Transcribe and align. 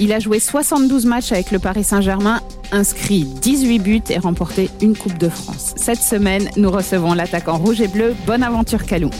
Il 0.00 0.12
a 0.12 0.18
joué 0.20 0.38
72 0.38 1.06
matchs 1.06 1.32
avec 1.32 1.50
le 1.50 1.58
Paris 1.58 1.82
Saint-Germain, 1.84 2.40
inscrit 2.70 3.24
18 3.24 3.78
buts 3.80 4.00
et 4.10 4.18
remporté 4.18 4.70
une 4.80 4.96
Coupe 4.96 5.18
de 5.18 5.28
France. 5.28 5.74
Cette 5.76 5.98
semaine, 5.98 6.48
nous 6.56 6.70
recevons 6.70 7.14
l'attaquant 7.14 7.56
rouge 7.58 7.80
et 7.80 7.88
bleu, 7.88 8.14
Bonaventure 8.26 8.84
Calou. 8.84 9.10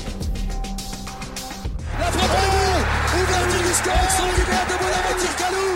La 1.99 2.05
frappe 2.07 2.31
est 2.31 3.17
Ouverture 3.17 3.63
du 3.67 3.75
score 3.75 3.93
extraordinaire 4.05 4.67
de 4.69 4.75
Bonaventure 4.79 5.37
Calou 5.37 5.67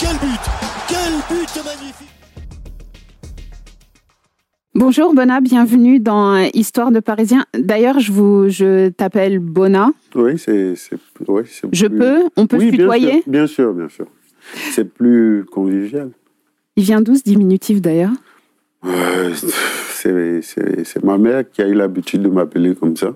Quel 0.00 0.16
but 0.16 0.40
Quel 0.88 1.36
but 1.36 1.64
magnifique 1.64 2.08
Bonjour 4.74 5.14
Bona, 5.14 5.40
bienvenue 5.40 6.00
dans 6.00 6.36
Histoire 6.52 6.90
de 6.90 6.98
Parisien. 7.00 7.44
D'ailleurs, 7.56 8.00
je 8.00 8.10
vous, 8.10 8.48
je 8.48 8.88
t'appelle 8.88 9.38
Bona. 9.38 9.92
Oui, 10.16 10.36
c'est, 10.36 10.74
c'est, 10.74 10.96
ouais, 11.28 11.44
c'est 11.48 11.68
Je 11.72 11.86
plus- 11.86 11.98
peux 11.98 12.22
On 12.36 12.46
peut 12.48 12.56
oui, 12.58 12.66
se 12.72 12.76
tutoyer 12.76 13.22
bien 13.28 13.46
sûr, 13.46 13.72
bien 13.72 13.88
sûr, 13.88 14.04
bien 14.04 14.06
sûr. 14.06 14.06
C'est 14.72 14.88
plus 14.92 15.44
convivial. 15.50 16.10
Il 16.76 16.84
vient 16.84 17.00
d'où 17.00 17.14
ce 17.14 17.22
diminutif 17.22 17.80
d'ailleurs? 17.80 18.12
Euh, 18.86 19.32
c'est, 19.34 20.40
c'est, 20.42 20.84
c'est 20.84 21.02
ma 21.04 21.18
mère 21.18 21.42
qui 21.50 21.60
a 21.62 21.66
eu 21.68 21.74
l'habitude 21.74 22.22
de 22.22 22.28
m'appeler 22.28 22.74
comme 22.74 22.96
ça. 22.96 23.14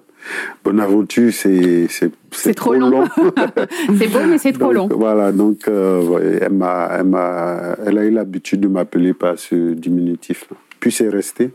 Bonaventure, 0.65 1.33
c'est, 1.33 1.87
c'est, 1.89 2.11
C'est 2.31 2.55
trop 2.55 2.75
long. 2.75 3.05
C'est 3.99 4.09
beau, 4.09 4.19
mais 4.29 4.39
c'est 4.39 4.53
trop 4.53 4.73
long. 4.73 4.89
Voilà, 4.89 5.33
donc 5.33 5.67
euh, 5.69 6.39
elle, 6.41 6.53
m'a, 6.53 6.89
elle, 6.99 7.05
m'a, 7.07 7.77
elle 7.85 7.99
a 7.99 8.05
eu 8.05 8.11
l'habitude 8.11 8.61
de 8.61 8.69
m'appeler 8.69 9.15
par 9.15 9.39
ce 9.39 9.73
diminutif. 9.75 10.47
Puis 10.79 10.93
c'est 10.93 11.09
resté. 11.09 11.51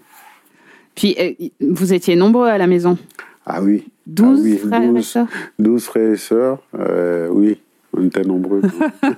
Puis, 0.96 1.16
euh, 1.20 1.32
vous 1.62 1.94
étiez 1.94 2.16
nombreux 2.16 2.48
à 2.48 2.58
la 2.58 2.68
maison? 2.68 2.98
Ah 3.46 3.62
oui. 3.62 3.88
12 4.08 4.40
Ah 4.40 4.42
oui, 4.44 4.58
frères 4.58 4.84
et 4.84 4.88
12. 4.88 5.06
sœurs? 5.06 5.28
12 5.60 5.84
frères 5.86 6.12
et 6.14 6.18
sœurs. 6.18 6.62
euh, 6.78 7.28
oui, 7.32 7.60
on 7.94 8.06
était 8.06 8.22
nombreux. 8.24 8.62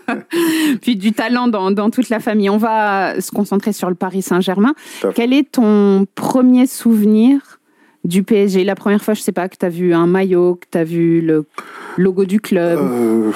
Puis 0.82 0.96
du 0.96 1.12
talent 1.12 1.48
dans, 1.48 1.72
dans 1.72 1.90
toute 1.90 2.10
la 2.10 2.20
famille. 2.20 2.50
On 2.50 2.58
va 2.58 3.20
se 3.22 3.32
concentrer 3.32 3.74
sur 3.74 3.90
le 3.90 3.96
Paris 3.96 4.22
Saint-Germain. 4.22 4.74
Quel 5.16 5.34
est 5.34 5.52
ton 5.52 6.06
premier 6.16 6.66
souvenir 6.68 7.60
du 8.06 8.24
PSG 8.24 8.64
La 8.64 8.76
première 8.76 9.04
fois, 9.04 9.14
je 9.14 9.22
sais 9.22 9.32
pas, 9.34 9.50
que 9.50 9.58
tu 9.58 9.66
as 9.66 9.70
vu 9.70 9.94
un 9.94 10.08
maillot, 10.08 10.56
que 10.56 10.68
tu 10.72 10.78
as 10.78 10.84
vu 10.84 11.22
le 11.22 11.46
logo 11.98 12.26
du 12.26 12.40
club. 12.40 12.80
Euh, 12.80 13.32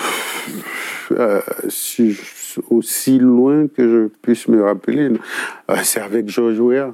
euh, 1.11 1.41
si 1.69 2.11
je- 2.11 2.21
aussi 2.69 3.17
loin 3.17 3.67
que 3.67 3.89
je 3.89 4.07
puisse 4.21 4.47
me 4.47 4.63
rappeler, 4.63 5.09
euh, 5.71 5.75
c'est 5.83 5.99
avec 6.01 6.29
Georges 6.29 6.59
Weah. 6.59 6.93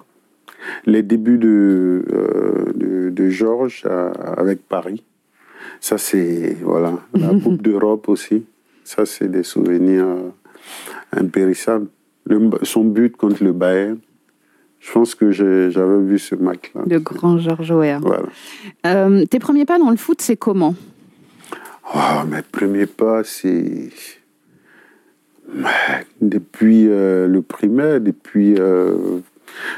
Les 0.86 1.03
débuts 1.03 1.38
de, 1.38 2.03
de, 2.76 3.09
de 3.09 3.30
Georges 3.30 3.86
avec 4.38 4.68
Paris. 4.68 5.03
Ça, 5.80 5.97
c'est. 5.97 6.58
Voilà. 6.61 6.94
La 7.13 7.30
Coupe 7.44 7.61
d'Europe 7.61 8.09
aussi. 8.09 8.45
Ça, 8.83 9.05
c'est 9.05 9.30
des 9.30 9.44
souvenirs 9.44 10.05
euh, 10.05 10.30
impérissables. 11.16 11.88
Le- 12.25 12.49
son 12.63 12.83
but 12.83 13.16
contre 13.16 13.44
le 13.44 13.53
Bayern. 13.53 13.97
Je 14.79 14.91
pense 14.94 15.13
que 15.13 15.31
j'avais 15.31 16.00
vu 16.01 16.18
ce 16.19 16.35
match-là. 16.35 16.81
Le 16.88 17.00
grand 17.00 17.38
Georges 17.38 17.72
Weah. 17.72 18.00
Voilà. 18.00 18.23
Euh, 18.85 19.25
tes 19.25 19.38
premiers 19.39 19.66
pas 19.66 19.78
dans 19.78 19.89
le 19.89 19.97
foot, 19.97 20.22
c'est 20.22 20.38
comment? 20.38 20.73
Oh, 21.94 22.25
mes 22.29 22.41
premiers 22.41 22.85
pas, 22.85 23.23
c'est. 23.23 23.89
Depuis 26.22 26.88
euh, 26.88 27.28
le 27.28 27.41
primaire, 27.41 28.00
depuis. 28.00 28.56
euh, 28.57 29.19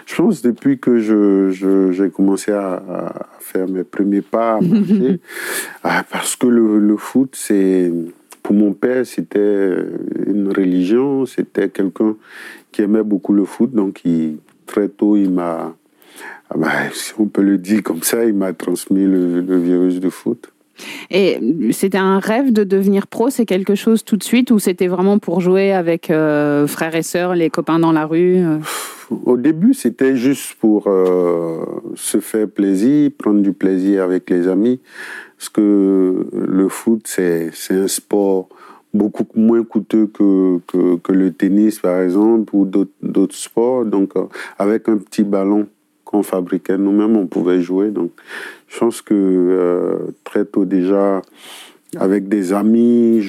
je 0.05 0.15
pense 0.15 0.41
depuis 0.41 0.79
que 0.79 0.99
je, 0.99 1.91
j'ai 1.91 2.09
commencé 2.09 2.51
à, 2.51 2.73
à 2.73 3.27
faire 3.39 3.67
mes 3.67 3.83
premiers 3.83 4.21
pas, 4.21 4.57
à 4.57 4.61
marcher. 4.61 5.19
Ah, 5.83 6.03
parce 6.09 6.35
que 6.35 6.47
le, 6.47 6.79
le 6.79 6.97
foot, 6.97 7.35
c'est. 7.35 7.91
Pour 8.43 8.55
mon 8.55 8.73
père, 8.73 9.05
c'était 9.05 9.75
une 10.25 10.51
religion, 10.51 11.25
c'était 11.25 11.69
quelqu'un 11.69 12.15
qui 12.71 12.81
aimait 12.81 13.03
beaucoup 13.03 13.33
le 13.33 13.45
foot, 13.45 13.71
donc 13.71 14.01
il, 14.03 14.37
très 14.65 14.89
tôt, 14.89 15.15
il 15.15 15.29
m'a. 15.29 15.75
ah 16.49 16.57
ben, 16.57 16.69
si 16.91 17.13
on 17.19 17.27
peut 17.27 17.43
le 17.43 17.57
dire 17.57 17.83
comme 17.83 18.01
ça, 18.01 18.25
il 18.25 18.33
m'a 18.33 18.51
transmis 18.53 19.05
le, 19.05 19.41
le 19.41 19.57
virus 19.57 19.99
du 19.99 20.09
foot. 20.09 20.51
Et 21.09 21.39
c'était 21.71 21.97
un 21.97 22.19
rêve 22.19 22.51
de 22.51 22.63
devenir 22.63 23.07
pro 23.07 23.29
C'est 23.29 23.45
quelque 23.45 23.75
chose 23.75 24.03
tout 24.03 24.17
de 24.17 24.23
suite 24.23 24.51
ou 24.51 24.59
c'était 24.59 24.87
vraiment 24.87 25.19
pour 25.19 25.41
jouer 25.41 25.71
avec 25.71 26.09
euh, 26.09 26.67
frères 26.67 26.95
et 26.95 27.03
sœurs, 27.03 27.35
les 27.35 27.49
copains 27.49 27.79
dans 27.79 27.91
la 27.91 28.05
rue 28.05 28.37
euh? 28.37 28.57
Au 29.25 29.35
début, 29.35 29.73
c'était 29.73 30.15
juste 30.15 30.55
pour 30.55 30.85
euh, 30.87 31.65
se 31.95 32.19
faire 32.21 32.47
plaisir, 32.47 33.11
prendre 33.17 33.41
du 33.41 33.51
plaisir 33.51 34.03
avec 34.03 34.29
les 34.29 34.47
amis. 34.47 34.79
Parce 35.37 35.49
que 35.49 36.27
le 36.33 36.69
foot, 36.69 37.01
c'est 37.05 37.51
un 37.71 37.87
sport 37.87 38.47
beaucoup 38.93 39.25
moins 39.35 39.63
coûteux 39.63 40.07
que, 40.07 40.61
le 41.09 41.31
tennis, 41.31 41.79
par 41.79 41.99
exemple, 42.01 42.55
ou 42.55 42.65
d'autres 42.65 43.35
sports. 43.35 43.85
Donc, 43.85 44.15
euh, 44.15 44.23
avec 44.57 44.87
un 44.87 44.97
petit 44.97 45.23
ballon 45.23 45.67
qu'on 46.05 46.23
fabriquait 46.23 46.77
nous-mêmes, 46.77 47.17
on 47.17 47.27
pouvait 47.27 47.61
jouer. 47.61 47.89
Donc, 47.89 48.11
je 48.69 48.79
pense 48.79 49.01
que 49.01 49.13
euh, 49.13 49.97
très 50.23 50.45
tôt 50.45 50.63
déjà, 50.63 51.21
avec 51.97 52.29
des 52.29 52.53
amis, 52.53 53.21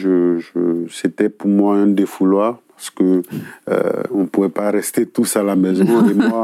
c'était 0.89 1.29
pour 1.29 1.49
moi 1.49 1.75
un 1.75 1.89
défouloir 1.89 2.61
parce 2.83 2.91
que 2.91 3.23
euh, 3.71 4.03
on 4.11 4.27
pouvait 4.27 4.49
pas 4.49 4.73
rester 4.73 5.07
tous 5.07 5.37
à 5.37 5.45
la 5.45 5.55
maison. 5.55 5.85
Et 6.11 6.15
moi, 6.15 6.43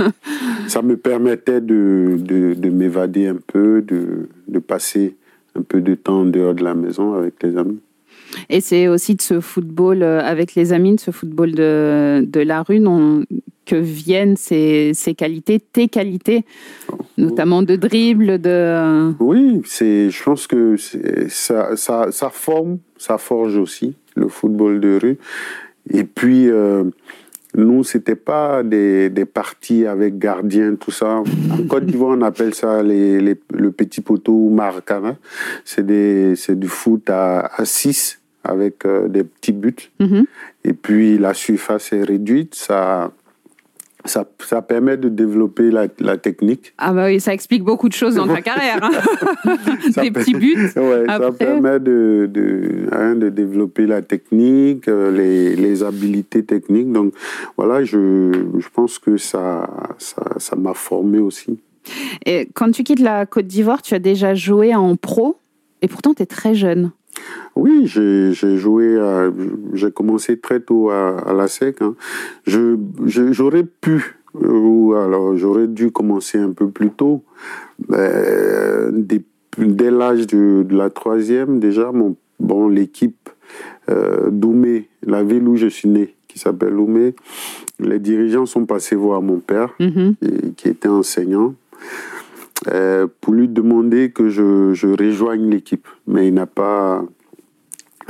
ça 0.69 0.83
me 0.83 0.97
permettait 0.97 1.61
de, 1.61 2.17
de, 2.17 2.55
de 2.55 2.71
m'évader 2.71 3.27
un 3.27 3.39
peu, 3.45 3.83
de, 3.83 4.29
de 4.47 4.59
passer 4.61 5.17
un 5.57 5.63
peu 5.63 5.81
de 5.81 5.97
temps 5.97 6.21
en 6.21 6.25
dehors 6.27 6.55
de 6.55 6.63
la 6.63 6.75
maison 6.75 7.15
avec 7.15 7.43
les 7.43 7.57
amis. 7.57 7.81
Et 8.49 8.61
c'est 8.61 8.87
aussi 8.87 9.17
de 9.17 9.23
ce 9.23 9.41
football 9.41 10.03
euh, 10.05 10.21
avec 10.21 10.55
les 10.55 10.73
amis, 10.73 10.95
de 10.95 11.01
ce 11.01 11.11
football 11.11 11.53
de, 11.53 12.25
de 12.25 12.41
la 12.41 12.63
rue 12.63 12.79
dont- 12.79 13.25
que 13.67 13.77
viennent 13.77 14.37
ces, 14.37 14.93
ces 14.95 15.15
qualités, 15.15 15.61
tes 15.61 15.89
qualités, 15.89 16.45
notamment 17.19 17.63
de 17.63 17.77
dribble, 17.77 18.39
de... 18.41 19.13
Oui, 19.21 19.61
c'est, 19.67 20.09
je 20.09 20.23
pense 20.23 20.47
que 20.47 20.77
ça, 21.29 21.77
ça 21.77 22.31
forme, 22.31 22.79
ça 22.97 23.19
forge 23.19 23.59
aussi 23.59 23.95
le 24.17 24.29
football 24.29 24.81
de 24.81 24.99
rue. 25.03 25.19
Et 25.91 26.05
puis, 26.05 26.51
euh, 26.51 26.85
nous, 27.57 27.83
c'était 27.83 28.15
pas 28.17 28.63
des, 28.63 29.09
des 29.11 29.25
parties 29.25 29.87
avec 29.87 30.19
gardien, 30.19 30.75
tout 30.77 30.91
ça. 30.91 31.23
En 31.51 31.67
Côte 31.69 31.87
d'Ivoire, 31.87 32.17
on 32.17 32.23
appelle 32.23 32.55
ça 32.55 32.83
les, 32.83 33.21
les- 33.21 33.41
le 33.55 33.71
petit 33.73 34.01
poteau 34.01 34.33
ou 34.33 34.51
maracana. 34.51 35.17
C'est 35.65 35.85
des, 35.87 36.35
c'est 36.37 36.59
du 36.59 36.69
foot 36.69 37.09
à, 37.11 37.41
à 37.57 37.65
6 37.65 38.21
avec 38.45 38.85
euh, 38.87 39.09
des 39.09 39.25
petits 39.25 39.53
buts. 39.53 39.75
Mhm. 39.99 40.25
Et 40.65 40.73
puis, 40.73 41.19
la 41.19 41.35
surface 41.35 41.93
est 41.93 42.05
réduite. 42.05 42.55
Ça, 42.55 43.11
ça, 44.05 44.25
ça 44.41 44.63
permet 44.63 44.97
de 44.97 45.09
développer 45.09 45.71
la, 45.71 45.87
la 45.99 46.17
technique. 46.17 46.73
Ah 46.79 46.93
bah 46.93 47.07
oui, 47.07 47.21
ça 47.21 47.33
explique 47.35 47.65
beaucoup 47.65 47.89
de 47.89 47.95
choses 47.95 48.15
dans 48.15 48.27
ta 48.27 48.41
carrière. 48.43 48.79
hein. 48.83 49.57
Ça 49.93 50.03
Des 50.03 50.11
petits 50.11 50.35
buts. 50.35 50.57
Ouais, 50.77 51.05
ça 51.07 51.33
permet 51.33 51.81
de, 51.81 52.29
de, 52.33 52.87
hein, 52.93 53.15
de 53.17 53.29
développer 53.29 53.87
la 53.87 54.01
technique, 54.03 54.89
euh, 54.89 55.11
les, 55.11 55.57
les 55.57 55.83
habiletés 55.83 56.45
techniques. 56.45 56.93
Donc 56.93 57.13
voilà, 57.57 57.85
je, 57.85 58.33
je 58.59 58.69
pense 58.73 58.99
que 58.99 59.17
ça 59.17 59.69
ça 59.99 60.23
ça 60.39 60.57
m'a 60.57 60.75
formé 60.75 61.19
aussi. 61.19 61.59
Et 62.27 62.49
quand 62.55 62.71
tu 62.71 62.85
quittes 62.85 63.01
la 63.01 63.27
Côte 63.27 63.47
d'Ivoire, 63.47 63.83
tu 63.83 63.95
as 63.95 63.99
déjà 63.99 64.35
joué 64.35 64.75
en 64.75 64.95
pro, 64.97 65.37
et 65.83 65.89
pourtant 65.89 66.15
tu 66.15 66.23
es 66.23 66.27
très 66.27 66.55
jeune. 66.55 66.93
Oui, 67.57 67.87
j'ai 67.87 68.33
joué, 68.57 68.97
j'ai 69.75 69.91
commencé 69.91 70.39
très 70.39 70.61
tôt 70.61 70.91
à, 70.91 71.19
à 71.19 71.33
la 71.33 71.49
SEC. 71.49 71.83
hein. 71.83 71.95
J'aurais 72.47 73.65
pu, 73.65 74.17
euh, 74.43 74.49
ou 74.49 74.95
alors 74.95 75.37
j'aurais 75.37 75.67
dû 75.67 75.91
commencer 75.91 76.39
un 76.39 76.53
peu 76.53 76.69
plus 76.69 76.91
tôt. 76.91 77.23
Dès 77.89 79.23
dès 79.57 79.91
l'âge 79.91 80.27
de, 80.29 80.63
de 80.63 80.77
la 80.77 80.89
troisième, 80.89 81.59
déjà, 81.59 81.91
mon, 81.91 82.15
bon, 82.39 82.69
l'équipe 82.69 83.29
euh, 83.91 84.31
d'Oumé, 84.31 84.89
la 85.05 85.25
ville 85.25 85.49
où 85.49 85.57
je 85.57 85.67
suis 85.67 85.89
né, 85.89 86.15
qui 86.29 86.39
s'appelle 86.39 86.75
Oumé, 86.79 87.17
les 87.81 87.99
dirigeants 87.99 88.47
sont 88.47 88.67
passés 88.67 88.95
voir 88.95 89.21
mon 89.21 89.39
père, 89.41 89.75
Mhm. 89.81 90.15
et- 90.23 90.51
qui 90.57 90.69
était 90.69 90.87
enseignant, 90.89 91.55
euh, 92.73 93.07
pour 93.21 93.35
lui 93.35 93.49
demander 93.49 94.11
que 94.11 94.29
je, 94.29 94.73
je 94.75 94.89
rejoigne 94.89 95.49
l'équipe. 95.51 95.87
Mais 96.07 96.29
il 96.29 96.35
n'a 96.35 96.47
pas, 96.47 97.05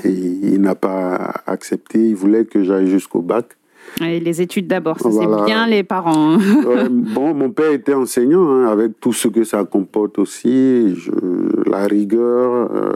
il 0.04 0.60
n'a 0.60 0.74
pas 0.74 1.34
accepté. 1.46 2.08
Il 2.08 2.14
voulait 2.16 2.44
que 2.44 2.62
j'aille 2.64 2.88
jusqu'au 2.88 3.20
bac. 3.22 3.56
Et 4.02 4.20
les 4.20 4.42
études 4.42 4.66
d'abord, 4.66 5.00
ça 5.00 5.08
Voilà. 5.08 5.38
c'est 5.38 5.44
bien 5.46 5.66
les 5.66 5.82
parents. 5.82 6.36
Ouais, 6.36 6.88
bon, 6.90 7.32
mon 7.32 7.50
père 7.50 7.72
était 7.72 7.94
enseignant, 7.94 8.46
hein, 8.50 8.66
avec 8.66 9.00
tout 9.00 9.14
ce 9.14 9.28
que 9.28 9.44
ça 9.44 9.64
comporte 9.64 10.18
aussi, 10.18 10.94
je- 10.94 11.68
la 11.70 11.86
rigueur. 11.86 12.70
euh, 12.70 12.92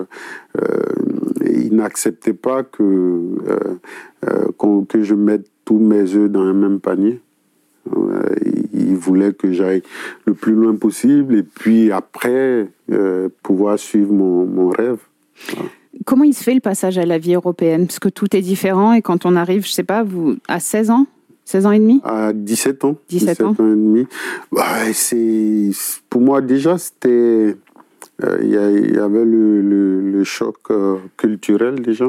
euh, 0.60 0.82
il 1.46 1.74
n'acceptait 1.74 2.34
pas 2.34 2.62
que, 2.62 3.38
que 4.88 5.02
je 5.02 5.14
mette 5.14 5.46
tous 5.64 5.78
mes 5.78 6.14
œufs 6.14 6.30
dans 6.30 6.42
un 6.42 6.52
même 6.52 6.78
panier. 6.80 7.20
Ouais, 7.90 8.61
il- 8.82 8.96
voulait 8.96 9.32
que 9.32 9.52
j'aille 9.52 9.82
le 10.26 10.34
plus 10.34 10.52
loin 10.54 10.74
possible 10.76 11.36
et 11.36 11.42
puis 11.42 11.90
après 11.92 12.68
euh, 12.90 13.28
pouvoir 13.42 13.78
suivre 13.78 14.12
mon, 14.12 14.46
mon 14.46 14.68
rêve. 14.68 14.98
Comment 16.04 16.24
il 16.24 16.34
se 16.34 16.42
fait 16.42 16.54
le 16.54 16.60
passage 16.60 16.98
à 16.98 17.06
la 17.06 17.18
vie 17.18 17.34
européenne? 17.34 17.86
Parce 17.86 17.98
que 17.98 18.08
tout 18.08 18.34
est 18.36 18.40
différent 18.40 18.92
et 18.92 19.02
quand 19.02 19.24
on 19.26 19.36
arrive, 19.36 19.64
je 19.66 19.72
sais 19.72 19.84
pas, 19.84 20.02
vous 20.02 20.36
à 20.48 20.58
16 20.60 20.90
ans? 20.90 21.06
16 21.44 21.66
ans 21.66 21.72
et 21.72 21.78
demi? 21.80 22.00
À 22.04 22.32
17 22.32 22.84
ans. 22.84 22.96
17 23.08 23.40
ans. 23.42 23.52
et 23.58 23.62
demi. 23.62 24.06
C'est, 24.92 25.70
pour 26.08 26.20
moi, 26.20 26.40
déjà, 26.40 26.78
c'était. 26.78 27.56
euh, 28.22 28.38
Il 28.42 28.50
y, 28.50 28.56
avait 28.98 29.24
le, 29.24 29.60
le- 29.60 30.00
le 30.10 30.24
choc 30.24 30.56
euh, 30.70 30.96
culturel 31.16 31.80
déjà. 31.80 32.06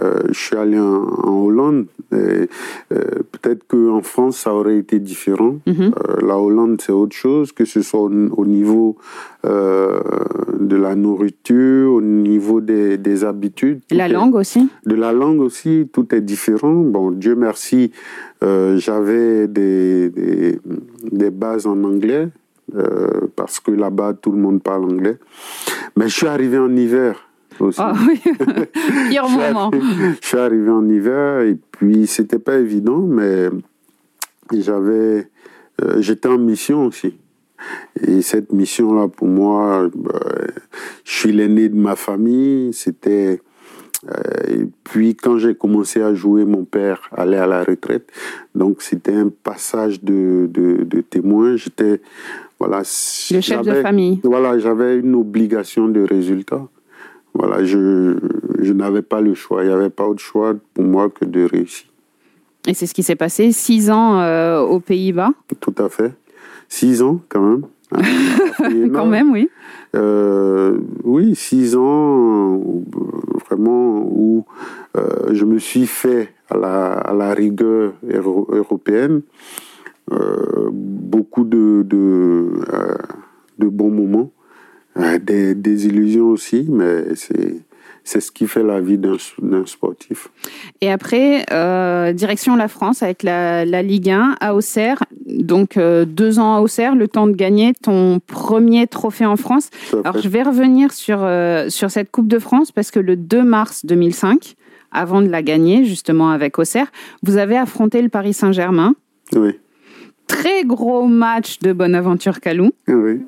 Euh, 0.00 0.20
je 0.30 0.38
suis 0.38 0.56
allé 0.56 0.78
en, 0.78 1.04
en 1.04 1.44
Hollande. 1.44 1.86
euh, 2.12 2.46
peut-être 2.90 3.66
qu'en 3.66 4.02
France, 4.02 4.38
ça 4.38 4.54
aurait 4.54 4.78
été 4.78 4.98
différent. 4.98 5.56
Mhm. 5.66 5.92
Euh, 6.08 6.26
la 6.26 6.38
Hollande, 6.38 6.80
c'est 6.80 6.92
autre 6.92 7.16
chose, 7.16 7.52
que 7.52 7.64
ce 7.64 7.82
soit 7.82 8.00
au, 8.00 8.10
au 8.36 8.46
niveau 8.46 8.96
de 9.44 10.76
la 10.76 10.94
nourriture, 10.94 11.92
au 11.92 12.00
niveau 12.00 12.60
des, 12.62 12.96
des 12.96 13.24
habitudes. 13.24 13.80
La 13.90 14.06
est- 14.08 14.12
langue 14.12 14.34
aussi 14.34 14.68
de 14.86 14.94
la 14.94 15.12
langue 15.12 15.40
aussi, 15.40 15.88
tout 15.92 16.14
est 16.14 16.20
différent. 16.20 16.72
Bon, 16.74 17.10
Dieu 17.10 17.34
merci, 17.34 17.92
j'avais 18.42 19.48
des, 19.48 20.08
des, 20.10 20.58
des 21.10 21.30
bases 21.30 21.66
en 21.66 21.82
anglais, 21.84 22.28
euh, 22.74 23.20
parce 23.36 23.60
que 23.60 23.70
là-bas, 23.70 24.14
tout 24.14 24.32
le 24.32 24.38
monde 24.38 24.62
parle 24.62 24.84
anglais. 24.84 25.18
Mais 25.96 26.08
je 26.08 26.14
suis 26.14 26.26
arrivé 26.26 26.58
en 26.58 26.74
hiver 26.74 27.23
aussi. 27.60 27.80
Ah 27.80 27.92
oui, 28.06 28.20
pire 29.08 29.28
moment. 29.28 29.70
Je 29.72 30.26
suis 30.26 30.38
arrivé 30.38 30.70
en 30.70 30.88
hiver 30.88 31.40
et 31.40 31.56
puis 31.72 32.06
c'était 32.06 32.38
pas 32.38 32.56
évident, 32.56 33.00
mais 33.00 33.48
j'avais, 34.52 35.28
euh, 35.82 36.00
j'étais 36.00 36.28
en 36.28 36.38
mission 36.38 36.86
aussi. 36.86 37.14
Et 38.06 38.20
cette 38.22 38.52
mission-là, 38.52 39.08
pour 39.08 39.28
moi, 39.28 39.88
bah, 39.94 40.20
je 41.04 41.12
suis 41.12 41.32
l'aîné 41.32 41.68
de 41.68 41.76
ma 41.76 41.96
famille. 41.96 42.72
C'était 42.72 43.40
euh, 44.08 44.52
et 44.52 44.68
puis 44.84 45.14
quand 45.14 45.38
j'ai 45.38 45.54
commencé 45.54 46.02
à 46.02 46.14
jouer, 46.14 46.44
mon 46.44 46.64
père 46.64 47.00
allait 47.16 47.38
à 47.38 47.46
la 47.46 47.64
retraite, 47.64 48.10
donc 48.54 48.82
c'était 48.82 49.14
un 49.14 49.30
passage 49.30 50.02
de, 50.02 50.46
de, 50.50 50.84
de 50.84 51.00
témoin. 51.00 51.56
J'étais 51.56 52.00
voilà. 52.58 52.82
Le 53.30 53.40
chef 53.40 53.62
de 53.62 53.74
famille. 53.82 54.20
Voilà, 54.22 54.58
j'avais 54.58 54.98
une 54.98 55.14
obligation 55.14 55.88
de 55.88 56.02
résultat. 56.02 56.66
Voilà, 57.34 57.64
je, 57.64 58.16
je 58.60 58.72
n'avais 58.72 59.02
pas 59.02 59.20
le 59.20 59.34
choix. 59.34 59.62
Il 59.64 59.68
n'y 59.68 59.72
avait 59.74 59.90
pas 59.90 60.06
autre 60.06 60.20
choix 60.22 60.54
pour 60.72 60.84
moi 60.84 61.10
que 61.10 61.24
de 61.24 61.44
réussir. 61.44 61.86
Et 62.66 62.74
c'est 62.74 62.86
ce 62.86 62.94
qui 62.94 63.02
s'est 63.02 63.16
passé. 63.16 63.52
Six 63.52 63.90
ans 63.90 64.20
euh, 64.20 64.60
aux 64.60 64.80
Pays-Bas, 64.80 65.32
Tout 65.60 65.74
à 65.78 65.88
fait. 65.88 66.12
Six 66.68 67.02
ans, 67.02 67.20
quand 67.28 67.42
même. 67.42 67.62
Ah, 67.92 67.98
quand 68.94 69.06
même, 69.06 69.30
oui. 69.32 69.48
Euh, 69.94 70.78
oui, 71.04 71.34
six 71.34 71.76
ans, 71.76 72.60
vraiment, 73.48 73.98
où 74.08 74.44
euh, 74.96 75.32
je 75.32 75.44
me 75.44 75.58
suis 75.58 75.86
fait 75.86 76.32
à 76.48 76.56
la, 76.56 76.92
à 76.92 77.12
la 77.12 77.34
rigueur 77.34 77.92
euro- 78.10 78.48
européenne. 78.50 79.20
Beaucoup 80.72 81.44
de, 81.44 81.82
de, 81.82 82.46
de 83.58 83.68
bons 83.68 83.90
moments, 83.90 84.30
des, 84.96 85.54
des 85.54 85.86
illusions 85.86 86.28
aussi, 86.28 86.66
mais 86.68 87.14
c'est, 87.14 87.56
c'est 88.04 88.20
ce 88.20 88.30
qui 88.30 88.46
fait 88.46 88.62
la 88.62 88.80
vie 88.80 88.98
d'un, 88.98 89.16
sportif. 89.66 90.28
Et 90.80 90.90
après, 90.90 91.44
euh, 91.50 92.12
direction 92.12 92.54
la 92.54 92.68
France 92.68 93.02
avec 93.02 93.22
la, 93.22 93.64
la 93.64 93.82
Ligue 93.82 94.10
1 94.10 94.36
à 94.40 94.54
Auxerre. 94.54 95.02
Donc, 95.26 95.76
euh, 95.76 96.04
deux 96.04 96.38
ans 96.38 96.54
à 96.54 96.60
Auxerre, 96.60 96.94
le 96.94 97.08
temps 97.08 97.26
de 97.26 97.32
gagner 97.32 97.72
ton 97.72 98.20
premier 98.20 98.86
trophée 98.86 99.24
en 99.26 99.36
France. 99.36 99.70
Alors, 100.04 100.18
je 100.18 100.28
vais 100.28 100.42
revenir 100.42 100.92
sur, 100.92 101.18
euh, 101.22 101.70
sur 101.70 101.90
cette 101.90 102.10
Coupe 102.10 102.28
de 102.28 102.38
France 102.38 102.72
parce 102.72 102.90
que 102.90 103.00
le 103.00 103.16
2 103.16 103.42
mars 103.42 103.86
2005, 103.86 104.54
avant 104.92 105.22
de 105.22 105.28
la 105.28 105.42
gagner, 105.42 105.84
justement 105.84 106.30
avec 106.30 106.58
Auxerre, 106.58 106.92
vous 107.22 107.38
avez 107.38 107.56
affronté 107.56 108.02
le 108.02 108.10
Paris 108.10 108.34
Saint-Germain. 108.34 108.94
Oui, 109.34 109.58
Très 110.26 110.64
gros 110.64 111.06
match 111.06 111.58
de 111.60 111.72
Bonaventure 111.72 112.40
Calou. 112.40 112.70
oui. 112.86 113.20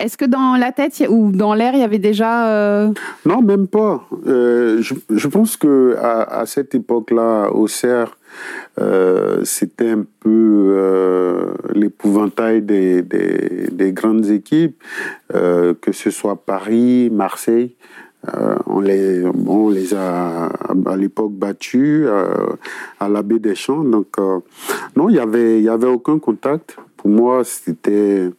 Est-ce 0.00 0.16
que 0.16 0.24
dans 0.24 0.56
la 0.56 0.72
tête 0.72 1.04
ou 1.10 1.30
dans 1.30 1.52
l'air, 1.52 1.74
il 1.74 1.80
y 1.80 1.82
avait 1.82 1.98
déjà. 1.98 2.48
euh, 2.48 2.90
Non, 3.26 3.42
même 3.42 3.66
pas. 3.66 4.02
Euh, 4.26 4.80
je, 4.80 5.28
pense 5.28 5.58
que 5.58 5.94
à, 6.00 6.46
cette 6.46 6.74
époque-là, 6.74 7.50
Auxerre, 7.52 8.16
euh, 8.80 9.44
c'était 9.44 9.90
un 9.90 10.04
peu 10.20 11.52
l'épouvantail 11.74 12.62
des, 12.62 13.02
des, 13.02 13.68
des 13.70 13.92
grandes 13.92 14.26
équipes, 14.30 14.82
que 15.32 15.92
ce 15.92 16.10
soit 16.10 16.36
Paris, 16.36 17.10
Marseille. 17.12 17.76
On, 18.66 18.80
les, 18.80 19.22
bon, 19.34 19.66
on 19.66 19.68
les 19.68 19.92
a 19.94 20.46
à 20.46 20.96
l'époque 20.96 21.32
battus 21.32 22.06
à 22.98 23.08
la 23.08 23.22
baie 23.22 23.38
des 23.38 23.54
Champs. 23.54 23.84
Donc, 23.84 24.16
non, 24.96 25.10
il 25.10 25.12
n'y 25.12 25.18
avait, 25.18 25.60
y 25.60 25.68
avait 25.68 25.88
aucun 25.88 26.18
contact. 26.18 26.76
Pour 26.96 27.10
moi, 27.10 27.42
c'était 27.44 28.30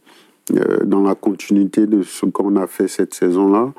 dans 0.86 1.04
la 1.04 1.16
continuité 1.16 1.86
de 1.86 2.02
ce 2.02 2.26
qu'on 2.26 2.56
a 2.56 2.68
fait 2.68 2.88
cette 2.88 3.14
saison-là, 3.14 3.72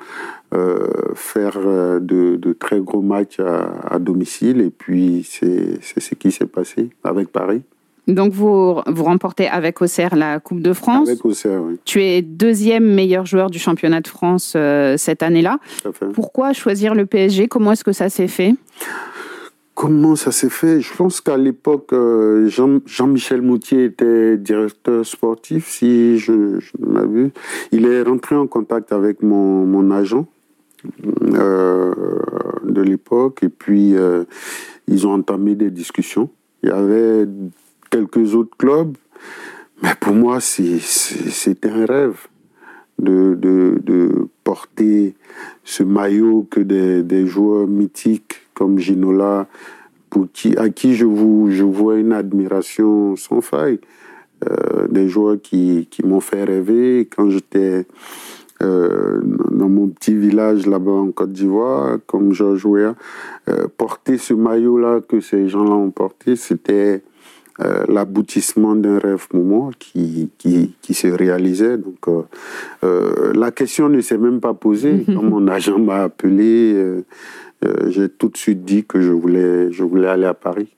euh, 0.54 0.86
faire 1.14 1.56
euh, 1.56 1.98
de, 1.98 2.36
de 2.36 2.52
très 2.52 2.80
gros 2.80 3.02
matchs 3.02 3.40
à, 3.40 3.94
à 3.94 3.98
domicile. 3.98 4.60
Et 4.60 4.70
puis, 4.70 5.26
c'est 5.28 5.80
ce 5.80 6.14
qui 6.14 6.30
s'est 6.30 6.46
passé 6.46 6.90
avec 7.04 7.28
Paris, 7.32 7.62
Donc, 8.06 8.32
vous, 8.32 8.80
vous 8.86 9.04
remportez 9.04 9.48
avec 9.48 9.80
Auxerre 9.82 10.14
la 10.14 10.40
Coupe 10.40 10.60
de 10.60 10.72
France. 10.72 11.08
avec 11.08 11.24
Auxerre, 11.24 11.60
oui, 11.62 11.78
Tu 11.84 12.02
es 12.02 12.22
deuxième 12.22 12.84
meilleur 12.84 13.26
joueur 13.26 13.50
du 13.50 13.58
championnat 13.58 14.00
de 14.00 14.08
France 14.08 14.54
euh, 14.56 14.96
cette 14.96 15.22
année-là. 15.22 15.58
Pourquoi 16.14 16.52
choisir 16.52 16.94
le 16.94 17.06
PSG 17.06 17.48
Comment 17.48 17.72
est-ce 17.72 17.84
que 17.84 17.92
ça 17.92 18.08
s'est 18.08 18.28
fait? 18.28 18.54
Comment 19.74 20.17
ça 20.17 20.32
s'est 20.32 20.50
fait? 20.50 20.81
Je 20.81 20.94
pense 20.94 21.20
qu'à 21.20 21.38
l'époque, 21.38 21.93
euh, 21.93 22.46
Jean- 22.48 22.82
Jean-Michel 22.84 23.41
Moutier 23.41 23.84
était 23.86 24.36
directeur 24.36 25.05
sportif, 25.06 25.67
si 25.67 26.19
je, 26.19 26.60
je 26.60 26.72
m'abuse. 26.79 27.31
Il 27.72 27.86
est 27.86 28.02
rentré 28.02 28.36
en 28.36 28.46
contact 28.46 28.93
avec 28.93 29.22
mon, 29.22 29.91
agent 29.91 30.26
euh, 31.34 31.94
de 32.64 32.82
l'époque 32.82 33.43
et 33.43 33.48
puis 33.48 33.96
euh, 33.96 34.24
ils 34.88 35.06
ont 35.06 35.14
entamé 35.14 35.55
des 35.55 35.70
discussions. 35.70 36.29
Il 36.62 36.69
y 36.69 36.72
avait 36.72 37.26
quelques 37.91 38.34
autres 38.34 38.56
clubs, 38.56 38.96
mais 39.82 39.94
pour 39.98 40.14
moi, 40.14 40.41
c'était 40.41 41.70
un 41.70 41.86
rêve 41.86 42.26
de, 42.99 43.37
de, 43.41 44.29
porter 44.44 45.15
ce 45.65 45.82
maillot 45.82 46.46
que 46.51 46.61
des, 46.61 47.03
des 47.03 47.27
joueurs 47.27 47.67
mythiques 47.67 48.34
comme 48.55 48.79
Ginola, 48.79 49.46
pour 50.11 50.27
qui, 50.32 50.56
à 50.56 50.69
qui 50.69 50.94
je, 50.94 51.06
vous, 51.06 51.51
je 51.51 51.63
vois 51.63 51.96
une 51.96 52.13
admiration 52.13 53.17
sans 53.17 53.41
faille. 53.41 53.79
Euh, 54.44 54.89
des 54.89 55.08
joueurs 55.08 55.37
qui, 55.41 55.87
qui 55.91 56.05
m'ont 56.05 56.20
fait 56.20 56.43
rêver 56.43 57.08
quand 57.15 57.31
j'étais 57.31 57.87
euh, 58.63 59.20
dans 59.51 59.69
mon 59.69 59.89
petit 59.89 60.15
village 60.15 60.67
là-bas 60.67 60.91
en 60.91 61.13
Côte 61.13 61.32
d'Ivoire, 61.32 61.99
comme 62.06 62.32
Georges 62.32 62.65
Weah. 62.65 62.94
Euh, 63.49 63.67
porter 63.77 64.19
ce 64.19 64.34
maillot-là 64.34 65.01
que 65.01 65.20
ces 65.20 65.49
gens-là 65.49 65.72
ont 65.72 65.91
porté, 65.91 66.37
c'était 66.37 67.03
euh, 67.60 67.84
l'aboutissement 67.88 68.74
d'un 68.74 68.98
rêve 68.98 69.26
moi 69.34 69.70
qui, 69.78 70.30
qui, 70.38 70.74
qui 70.80 70.94
se 70.94 71.08
réalisait. 71.08 71.76
Donc, 71.76 72.08
euh, 72.08 72.22
euh, 72.82 73.32
la 73.34 73.50
question 73.50 73.88
ne 73.88 74.00
s'est 74.00 74.18
même 74.18 74.40
pas 74.40 74.54
posée. 74.54 75.04
Quand 75.06 75.22
mon 75.22 75.46
agent 75.48 75.78
m'a 75.78 76.04
appelé, 76.04 77.02
j'ai 77.88 78.08
tout 78.08 78.28
de 78.28 78.36
suite 78.36 78.64
dit 78.64 78.84
que 78.84 79.00
je 79.00 79.12
voulais, 79.12 79.70
je 79.70 79.84
voulais 79.84 80.08
aller 80.08 80.26
à 80.26 80.34
Paris. 80.34 80.74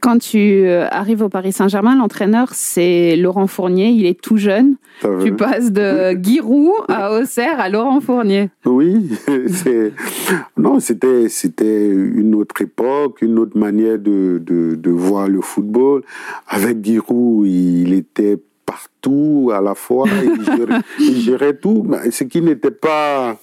Quand 0.00 0.18
tu 0.18 0.66
euh, 0.66 0.86
arrives 0.90 1.22
au 1.22 1.28
Paris 1.28 1.52
Saint-Germain, 1.52 1.96
l'entraîneur, 1.96 2.48
c'est 2.52 3.16
Laurent 3.16 3.46
Fournier. 3.46 3.88
Il 3.88 4.06
est 4.06 4.20
tout 4.20 4.36
jeune. 4.36 4.76
Tu 5.22 5.32
passes 5.32 5.70
de 5.70 6.18
Giroud 6.20 6.72
à 6.88 7.12
Auxerre 7.12 7.60
à 7.60 7.68
Laurent 7.68 8.00
Fournier. 8.00 8.50
Oui, 8.64 9.10
non, 10.56 10.80
c'était 10.80 11.28
c'était 11.28 11.88
une 11.88 12.34
autre 12.34 12.60
époque, 12.62 13.22
une 13.22 13.38
autre 13.38 13.56
manière 13.56 13.98
de, 13.98 14.42
de, 14.44 14.74
de 14.74 14.90
voir 14.90 15.28
le 15.28 15.40
football. 15.40 16.02
Avec 16.48 16.84
Giroud, 16.84 17.46
il 17.46 17.92
était 17.92 18.38
partout 18.66 19.50
à 19.54 19.60
la 19.60 19.74
fois, 19.74 20.06
il 20.08 20.44
gérait, 20.44 20.80
il 21.00 21.20
gérait 21.20 21.56
tout, 21.56 21.86
ce 22.10 22.24
qui 22.24 22.42
n'était 22.42 22.70
pas 22.70 23.36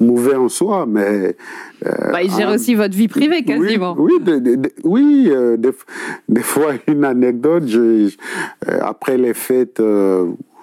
mauvais 0.00 0.36
en 0.36 0.48
soi, 0.48 0.86
mais... 0.86 1.36
bah, 1.84 2.22
il 2.22 2.30
gère 2.30 2.50
aussi 2.50 2.74
votre 2.74 2.96
vie 2.96 3.08
privée, 3.08 3.42
quasiment. 3.44 3.94
Oui, 3.98 4.14
oui, 4.84 5.30
des, 6.28 6.42
fois, 6.42 6.72
une 6.88 7.04
anecdote, 7.04 7.64
après 8.80 9.16
les 9.16 9.34
fêtes 9.34 9.80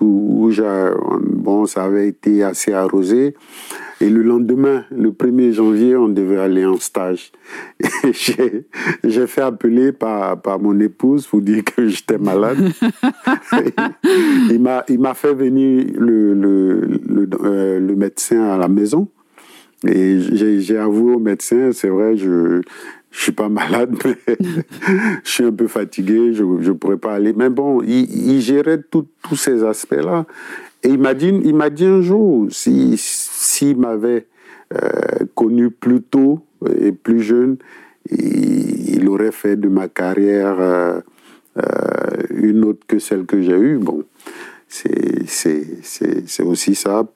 où, 0.02 0.52
bon, 1.22 1.66
ça 1.66 1.84
avait 1.84 2.08
été 2.08 2.44
assez 2.44 2.74
arrosé, 2.74 3.36
et 4.02 4.10
le 4.10 4.24
lendemain, 4.24 4.84
le 4.92 5.12
1er 5.12 5.54
janvier, 5.54 5.96
on 5.96 6.10
devait 6.10 6.38
aller 6.38 6.66
en 6.66 6.78
stage. 6.78 7.32
J'ai 8.12 9.28
fait 9.28 9.42
appeler 9.42 9.94
par, 9.94 10.42
par 10.42 10.60
mon 10.60 10.78
épouse 10.82 11.26
pour 11.28 11.42
dire 11.42 11.64
que 11.64 11.88
j'étais 11.88 12.18
malade. 12.18 12.58
il 14.50 15.00
m'a 15.00 15.14
fait 15.14 15.34
venir 15.34 15.86
le, 15.98 16.34
le, 16.34 16.82
le, 17.08 17.30
euh, 17.42 17.80
le, 17.80 17.96
médecin 17.96 18.44
à 18.44 18.58
la 18.58 18.68
maison. 18.68 19.08
Et 19.88 20.20
j'ai 20.20 20.78
avoué 20.78 21.16
au 21.16 21.20
médecin, 21.20 21.72
c'est 21.72 21.90
vrai, 21.90 22.16
je 22.16 22.62
je 23.16 23.22
suis 23.22 23.32
pas 23.32 23.50
malade, 23.62 23.96
mais 24.04 24.38
je 25.24 25.30
suis 25.30 25.44
un 25.44 25.52
peu 25.52 25.68
fatigué, 25.68 26.34
je 26.34 26.44
ne 26.44 26.72
pourrais 26.74 26.98
pas 26.98 27.16
aller. 27.16 27.34
Mais 27.34 27.50
bon, 27.50 27.82
il, 27.82 28.42
gérait 28.42 28.82
tous 28.82 29.36
ces 29.36 29.64
aspects-là. 29.64 30.26
Et 30.84 30.90
il 30.90 31.00
m'a 31.00 31.14
dit, 31.14 31.86
un 31.86 32.02
jour, 32.02 32.48
si 32.52 32.96
s'il 32.98 33.78
m'avait 33.78 34.28
euh, 34.74 35.26
connu 35.34 35.72
plus 35.72 36.02
tôt 36.02 36.46
et 36.78 36.92
plus 36.92 37.22
jeune, 37.22 37.58
il, 38.12 39.08
aurait 39.08 39.32
fait 39.32 39.56
de 39.56 39.70
ma 39.70 39.88
carrière 39.88 40.60
euh, 40.60 41.00
euh, 41.58 41.62
une 42.32 42.66
autre 42.66 42.86
que 42.88 43.00
celle 43.00 43.26
que 43.26 43.42
j'ai 43.42 43.58
eue. 43.58 43.78
Bon, 43.78 44.04
c'est 44.68 45.24
aussi 46.44 46.76
ça. 46.76 47.08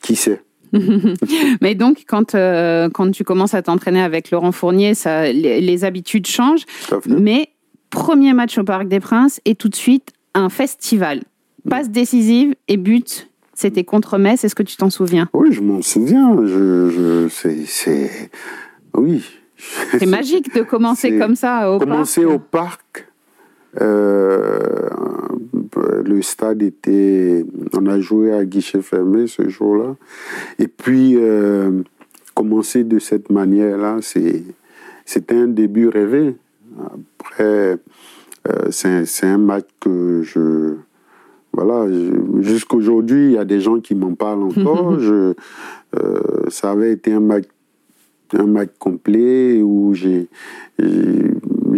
Qui 0.00 0.14
sait? 0.14 0.42
Mais 1.60 1.74
donc, 1.74 2.04
quand, 2.06 2.32
quand 2.32 3.10
tu 3.10 3.24
commences 3.24 3.54
à 3.54 3.62
t'entraîner 3.62 4.02
avec 4.02 4.30
Laurent 4.30 4.52
Fournier, 4.52 4.94
ça, 4.94 5.32
les, 5.32 5.84
habitudes 5.84 6.26
changent. 6.26 6.64
Mais 7.06 7.50
premier 7.90 8.32
match 8.32 8.58
au 8.58 8.64
Parc 8.64 8.88
des 8.88 9.00
Princes 9.00 9.40
et 9.44 9.54
tout 9.54 9.68
de 9.68 9.76
suite 9.76 10.12
un 10.34 10.48
festival. 10.48 11.22
Passe 11.68 11.90
décisive 11.90 12.54
et 12.68 12.76
but 12.76 13.28
c'était 13.58 13.82
contre 13.82 14.18
Metz, 14.18 14.44
est-ce 14.44 14.54
que 14.54 14.62
tu 14.62 14.76
t'en 14.76 14.88
souviens? 14.88 15.28
Oui, 15.32 15.50
je 15.50 15.60
m'en 15.60 15.82
souviens. 15.82 16.36
Je, 16.44 17.26
c'est, 17.28 18.30
Oui. 18.94 19.24
C'est 19.56 20.06
magique 20.06 20.54
de 20.54 20.62
commencer 20.62 21.18
comme 21.18 21.34
ça 21.34 21.72
au 21.72 21.80
commencer 21.80 22.22
parc. 22.22 22.34
au 22.34 22.38
parc. 22.38 23.07
Euh, 23.80 24.58
le 26.04 26.22
stade 26.22 26.62
était. 26.62 27.44
On 27.72 27.86
a 27.86 28.00
joué 28.00 28.32
à 28.32 28.44
guichet 28.44 28.82
fermé 28.82 29.26
ce 29.26 29.48
jour-là. 29.48 29.96
Et 30.58 30.68
puis, 30.68 31.14
euh, 31.16 31.82
commencer 32.34 32.84
de 32.84 32.98
cette 32.98 33.30
manière-là, 33.30 33.98
c'était 35.04 35.34
un 35.36 35.48
début 35.48 35.88
rêvé. 35.88 36.36
Après, 37.20 37.78
euh, 38.48 38.70
c'est, 38.70 39.26
un 39.26 39.38
match 39.38 39.66
que 39.80 40.22
je 40.22 40.74
voilà, 41.52 41.86
jusqu'aujourd'hui, 42.40 43.26
il 43.26 43.32
y 43.32 43.38
a 43.38 43.44
des 43.44 43.60
gens 43.60 43.80
qui 43.80 43.94
m'en 43.94 44.14
parlent 44.14 44.44
encore. 44.44 44.98
je, 45.00 45.34
ça 46.48 46.70
avait 46.70 46.92
été 46.92 47.12
un 47.12 47.20
match, 47.20 47.46
un 48.32 48.46
match 48.46 48.70
complet 48.78 49.60
où 49.60 49.92
j'ai 49.94 50.28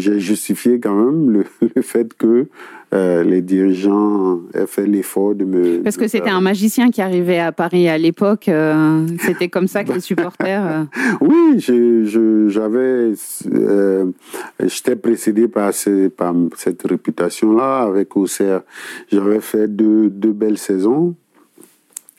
j'ai 0.00 0.18
justifié 0.20 0.80
quand 0.80 0.94
même 0.94 1.30
le, 1.30 1.44
le 1.74 1.82
fait 1.82 2.14
que 2.14 2.48
euh, 2.92 3.22
les 3.22 3.40
dirigeants 3.40 4.40
aient 4.52 4.66
fait 4.66 4.84
l'effort 4.84 5.36
de 5.36 5.44
me... 5.44 5.80
Parce 5.80 5.96
que 5.96 6.08
c'était 6.08 6.30
un 6.30 6.40
magicien 6.40 6.90
qui 6.90 7.00
arrivait 7.00 7.38
à 7.38 7.52
Paris 7.52 7.88
à 7.88 7.96
l'époque. 7.96 8.48
Euh, 8.48 9.06
c'était 9.20 9.48
comme 9.48 9.68
ça 9.68 9.84
que 9.84 9.92
les 9.94 10.00
supporters... 10.00 10.66
Euh, 10.66 10.84
oui, 11.20 11.60
j'avais... 12.48 13.12
J'étais 14.64 14.96
précédé 14.96 15.46
par, 15.46 15.70
par 16.16 16.34
cette 16.56 16.82
réputation-là. 16.82 17.82
Avec 17.82 18.16
Auxerre, 18.16 18.62
j'avais 19.12 19.40
fait 19.40 19.68
deux, 19.68 20.10
deux 20.10 20.32
belles 20.32 20.58
saisons. 20.58 21.14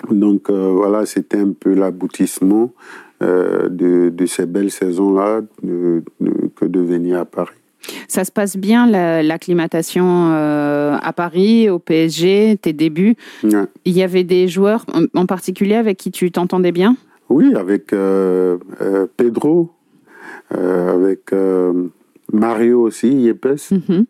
Donc 0.10 0.50
voilà, 0.50 1.06
c'était 1.06 1.38
un 1.40 1.52
peu 1.52 1.74
l'aboutissement 1.74 2.72
de, 3.20 4.10
de, 4.10 4.26
ces 4.26 4.48
belles 4.48 4.72
saisons-là 4.72 5.42
que 5.62 6.66
de 6.66 6.80
venir 6.80 7.20
à 7.20 7.26
Paris. 7.26 7.61
Ça 8.08 8.26
se 8.26 8.32
passe 8.32 8.58
bien 8.58 8.88
l'acclimatation 9.22 10.32
euh, 10.34 10.98
à 11.02 11.14
Paris, 11.14 11.70
au 11.70 11.80
PSG, 11.80 12.58
tes 12.62 12.74
débuts. 12.74 13.16
Il 13.44 13.94
y 13.94 14.04
avait 14.04 14.24
des 14.24 14.48
joueurs 14.48 14.86
en 15.14 15.26
particulier 15.26 15.76
avec 15.76 15.98
qui 15.98 16.12
tu 16.12 16.32
t'entendais 16.32 16.72
bien? 16.72 16.96
Oui, 17.30 17.56
avec 17.56 17.94
euh, 17.94 18.58
euh, 18.82 19.08
Pedro, 19.16 19.72
avec 20.50 21.32
Mario 22.32 22.82
aussi, 22.82 23.10
Yepes, 23.10 23.72
mm 23.72 24.04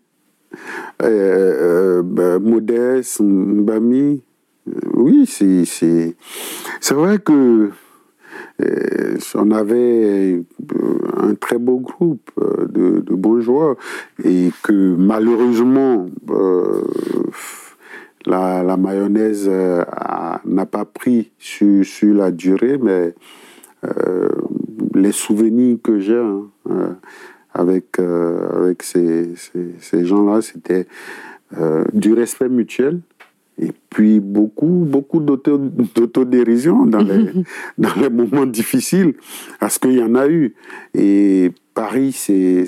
Modeste, 2.39 3.21
Mbami. 3.21 4.21
Oui, 4.93 5.25
c'est 5.27 6.15
vrai 6.91 7.19
que 7.19 7.69
on 9.35 9.51
avait 9.51 10.41
un 11.17 11.35
très 11.35 11.57
beau 11.57 11.79
groupe 11.79 12.31
euh, 12.39 12.67
de, 12.67 13.15
bons 13.15 13.41
joueurs 13.41 13.75
et 14.23 14.51
que 14.63 14.95
malheureusement 14.95 16.07
euh, 16.29 16.81
la, 18.25 18.77
mayonnaise 18.77 19.47
euh, 19.47 19.83
n'a 20.45 20.65
pas 20.65 20.85
pris 20.85 21.31
sur, 21.37 21.83
la 22.13 22.31
durée, 22.31 22.77
mais 22.77 23.13
les 24.93 25.11
souvenirs 25.11 25.77
que 25.83 25.99
j'ai 25.99 26.17
hein, 26.17 26.97
avec, 27.53 27.99
avec 27.99 28.83
ces, 28.83 29.33
ces 29.79 30.05
gens-là, 30.05 30.41
c'était 30.41 30.85
du 31.93 32.13
respect 32.13 32.49
mutuel 32.49 33.01
et 33.61 33.71
puis 33.89 34.19
beaucoup, 34.19 34.85
beaucoup 34.87 35.19
d'autodérision 35.19 36.85
dans 36.85 36.99
les, 36.99 37.31
dans 37.77 37.93
les 38.01 38.09
moments 38.09 38.45
difficiles, 38.47 39.13
parce 39.59 39.77
qu'il 39.77 39.93
y 39.93 40.03
en 40.03 40.15
a 40.15 40.27
eu. 40.27 40.55
Et 40.95 41.51
Paris, 41.73 42.11
c'est 42.11 42.65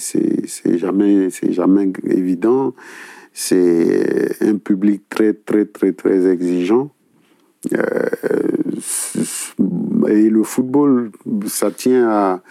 jamais, 0.77 1.29
jamais 1.49 1.91
évident. 2.05 2.73
C'est 3.33 4.35
un 4.41 4.57
public 4.57 5.01
très, 5.09 5.33
très, 5.33 5.65
très, 5.65 5.93
très 5.93 6.31
exigeant. 6.31 6.91
Euh, 7.73 8.09
et 10.09 10.29
le 10.29 10.43
football, 10.43 11.11
ça 11.47 11.71
tient 11.71 12.07
à, 12.07 12.43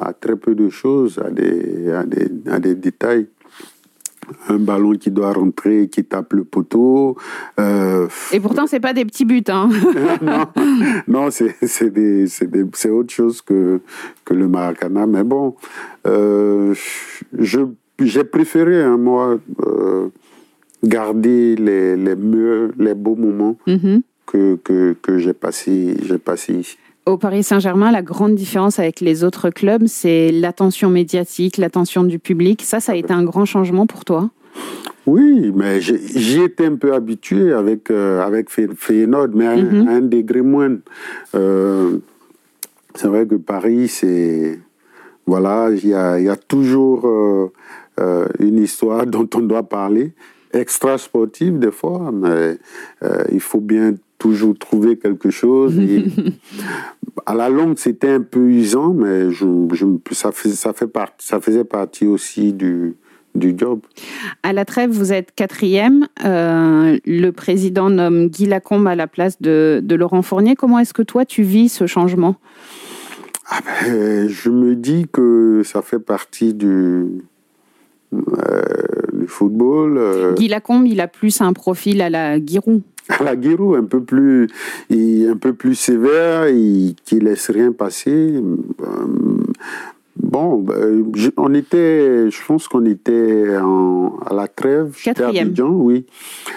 à, 0.00 0.12
très 0.14 0.36
peu 0.36 0.54
de 0.54 0.70
choses, 0.70 1.18
à 1.18 1.30
des, 1.30 1.90
à 1.90 2.04
des, 2.04 2.30
à 2.50 2.58
des 2.58 2.74
détails 2.74 3.26
un 4.48 4.58
ballon 4.58 4.92
qui 4.92 5.10
doit 5.10 5.32
rentrer, 5.32 5.88
qui 5.88 6.04
tape 6.04 6.32
le 6.32 6.44
poteau. 6.44 7.16
Euh, 7.58 8.08
Et 8.32 8.40
pourtant, 8.40 8.66
c'est 8.66 8.80
pas 8.80 8.92
des 8.92 9.04
petits 9.04 9.24
buts, 9.24 9.42
hein. 9.48 9.68
non, 10.22 10.46
non 11.08 11.30
c'est 11.30 12.90
autre 12.90 13.12
chose 13.12 13.42
que, 13.42 13.80
que 14.24 14.34
le 14.34 14.48
Maracana. 14.48 15.06
Mais 15.06 15.24
bon, 15.24 15.56
euh, 16.06 16.74
j'ai 17.38 18.24
préféré, 18.24 18.82
hein, 18.82 18.96
moi, 18.96 19.38
euh, 19.66 20.08
garder 20.84 21.56
les, 21.56 21.96
les, 21.96 22.16
mieux, 22.16 22.72
les 22.78 22.94
beaux 22.94 23.16
moments 23.16 23.56
mm-hmm. 23.66 24.02
que, 24.26 24.56
que, 24.56 24.96
que 25.00 25.18
j'ai 25.18 25.34
passé, 25.34 25.96
passé 26.24 26.54
ici. 26.54 26.76
Au 27.10 27.16
Paris 27.16 27.42
Saint-Germain, 27.42 27.90
la 27.90 28.02
grande 28.02 28.36
différence 28.36 28.78
avec 28.78 29.00
les 29.00 29.24
autres 29.24 29.50
clubs, 29.50 29.88
c'est 29.88 30.30
l'attention 30.30 30.90
médiatique, 30.90 31.56
l'attention 31.56 32.04
du 32.04 32.20
public. 32.20 32.62
Ça, 32.62 32.78
ça 32.78 32.92
a 32.92 32.94
été 32.94 33.12
un 33.12 33.24
grand 33.24 33.46
changement 33.46 33.84
pour 33.88 34.04
toi? 34.04 34.30
Oui, 35.08 35.50
mais 35.52 35.80
j'y 35.80 36.40
étais 36.40 36.66
un 36.66 36.76
peu 36.76 36.94
habitué 36.94 37.52
avec, 37.52 37.90
euh, 37.90 38.22
avec 38.22 38.48
Feyenoord, 38.48 39.30
mais 39.34 39.46
à, 39.48 39.50
un 39.54 40.00
mhm. 40.02 40.08
degré 40.08 40.40
moindre. 40.40 40.82
Euh, 41.34 41.98
c'est 42.94 43.08
vrai 43.08 43.26
que 43.26 43.34
Paris, 43.34 43.88
c'est. 43.88 44.60
Voilà, 45.26 45.68
il 45.72 45.88
y 45.88 45.94
a, 45.94 46.20
y 46.20 46.28
a, 46.28 46.36
toujours 46.36 47.08
euh, 47.08 48.26
une 48.38 48.62
histoire 48.62 49.04
dont 49.14 49.28
on 49.34 49.40
doit 49.40 49.64
parler, 49.64 50.12
extra 50.52 50.96
sportive 50.96 51.58
des 51.58 51.72
fois, 51.72 52.12
mais 52.12 52.58
il 53.32 53.40
faut 53.40 53.60
bien 53.60 53.94
toujours 54.20 54.56
trouver 54.56 54.96
quelque 54.96 55.30
chose. 55.30 55.74
à 57.26 57.34
la 57.34 57.48
longue, 57.48 57.76
c'était 57.78 58.10
un 58.10 58.20
peu 58.20 58.48
usant, 58.48 58.92
mais 58.92 59.32
je, 59.32 59.46
ça, 60.12 60.30
fait, 60.30 60.50
ça, 60.50 60.72
fait 60.72 60.88
ça 61.18 61.40
faisait 61.40 61.64
partie 61.64 62.06
aussi 62.06 62.52
du, 62.52 62.94
du 63.34 63.54
job. 63.56 63.80
À 64.44 64.52
la 64.52 64.64
trêve, 64.64 64.90
vous 64.90 65.12
êtes 65.12 65.34
quatrième. 65.34 66.06
Euh, 66.24 66.98
le 67.04 67.30
président 67.30 67.90
nomme 67.90 68.28
Guy 68.28 68.46
Lacombe 68.46 68.86
à 68.86 68.94
la 68.94 69.08
place 69.08 69.40
de, 69.40 69.80
de 69.82 69.94
Laurent 69.96 70.22
Fournier. 70.22 70.54
Comment 70.54 70.78
est-ce 70.78 70.94
que 70.94 71.02
toi, 71.02 71.24
tu 71.24 71.42
vis 71.42 71.70
ce 71.70 71.86
changement? 71.86 72.36
Ah 73.48 73.60
ben, 73.64 74.28
Je 74.28 74.50
me 74.50 74.76
dis 74.76 75.06
que 75.10 75.62
ça 75.64 75.82
fait 75.82 75.98
partie 75.98 76.54
du, 76.54 77.22
euh, 78.12 78.62
du 79.14 79.26
football. 79.26 79.96
Euh. 79.98 80.34
Guy 80.34 80.48
Lacombe, 80.48 80.86
il 80.86 81.00
a 81.00 81.08
plus 81.08 81.40
un 81.40 81.52
profil 81.54 82.02
à 82.02 82.10
la 82.10 82.44
Giroud. 82.44 82.82
À 83.18 83.24
la 83.24 83.40
Giroud, 83.40 83.76
un 83.76 83.84
peu 83.84 84.02
plus, 84.02 84.48
un 84.90 85.36
peu 85.36 85.52
plus 85.52 85.74
sévère, 85.74 86.44
et 86.44 86.94
qui 87.04 87.20
laisse 87.20 87.50
rien 87.50 87.72
passer. 87.72 88.42
Bon, 90.16 90.64
on 91.36 91.54
était, 91.54 92.30
je 92.30 92.46
pense 92.46 92.68
qu'on 92.68 92.84
était 92.84 93.56
à 94.26 94.34
la 94.34 94.48
trêve. 94.48 94.96
Quatrième. 95.02 95.48
Abidjan, 95.48 95.70
oui. 95.70 96.06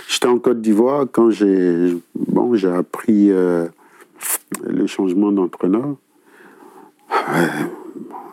J'étais 0.07 0.27
en 0.27 0.38
Côte 0.38 0.62
d'Ivoire 0.62 1.05
quand 1.12 1.29
j'ai, 1.29 1.95
bon, 2.15 2.55
j'ai 2.55 2.69
appris 2.69 3.29
le 3.29 4.88
changement 4.88 5.31
d'entraîneur. 5.31 5.95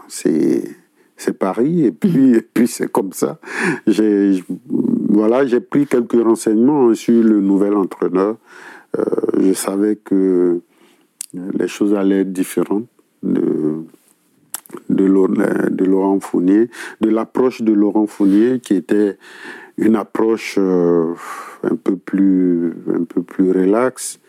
c'est 0.08 0.79
c'est 1.20 1.38
Paris 1.38 1.84
et 1.84 1.92
puis, 1.92 2.34
et 2.34 2.40
puis 2.40 2.66
c'est 2.66 2.90
comme 2.90 3.12
ça. 3.12 3.38
J'ai 3.86 4.42
voilà, 5.08 5.44
j'ai 5.46 5.60
pris 5.60 5.86
quelques 5.86 6.20
renseignements 6.22 6.94
sur 6.94 7.22
le 7.22 7.40
nouvel 7.40 7.74
entraîneur. 7.74 8.36
Euh, 8.98 9.04
je 9.38 9.52
savais 9.52 9.96
que 9.96 10.60
les 11.34 11.68
choses 11.68 11.94
allaient 11.94 12.20
être 12.20 12.32
différentes 12.32 12.86
de, 13.22 13.84
de, 14.88 15.84
Laurent 15.84 16.20
Fournier, 16.20 16.70
de 17.02 17.10
l'approche 17.10 17.60
de 17.60 17.72
Laurent 17.72 18.06
Fournier 18.06 18.60
qui 18.60 18.74
était 18.74 19.18
une 19.76 19.96
approche 19.96 20.56
euh, 20.58 21.12
un 21.62 21.76
peu 21.76 21.96
plus 21.96 22.72
un 22.92 23.04
peu 23.04 23.22
plus 23.22 23.50
relaxe 23.50 24.20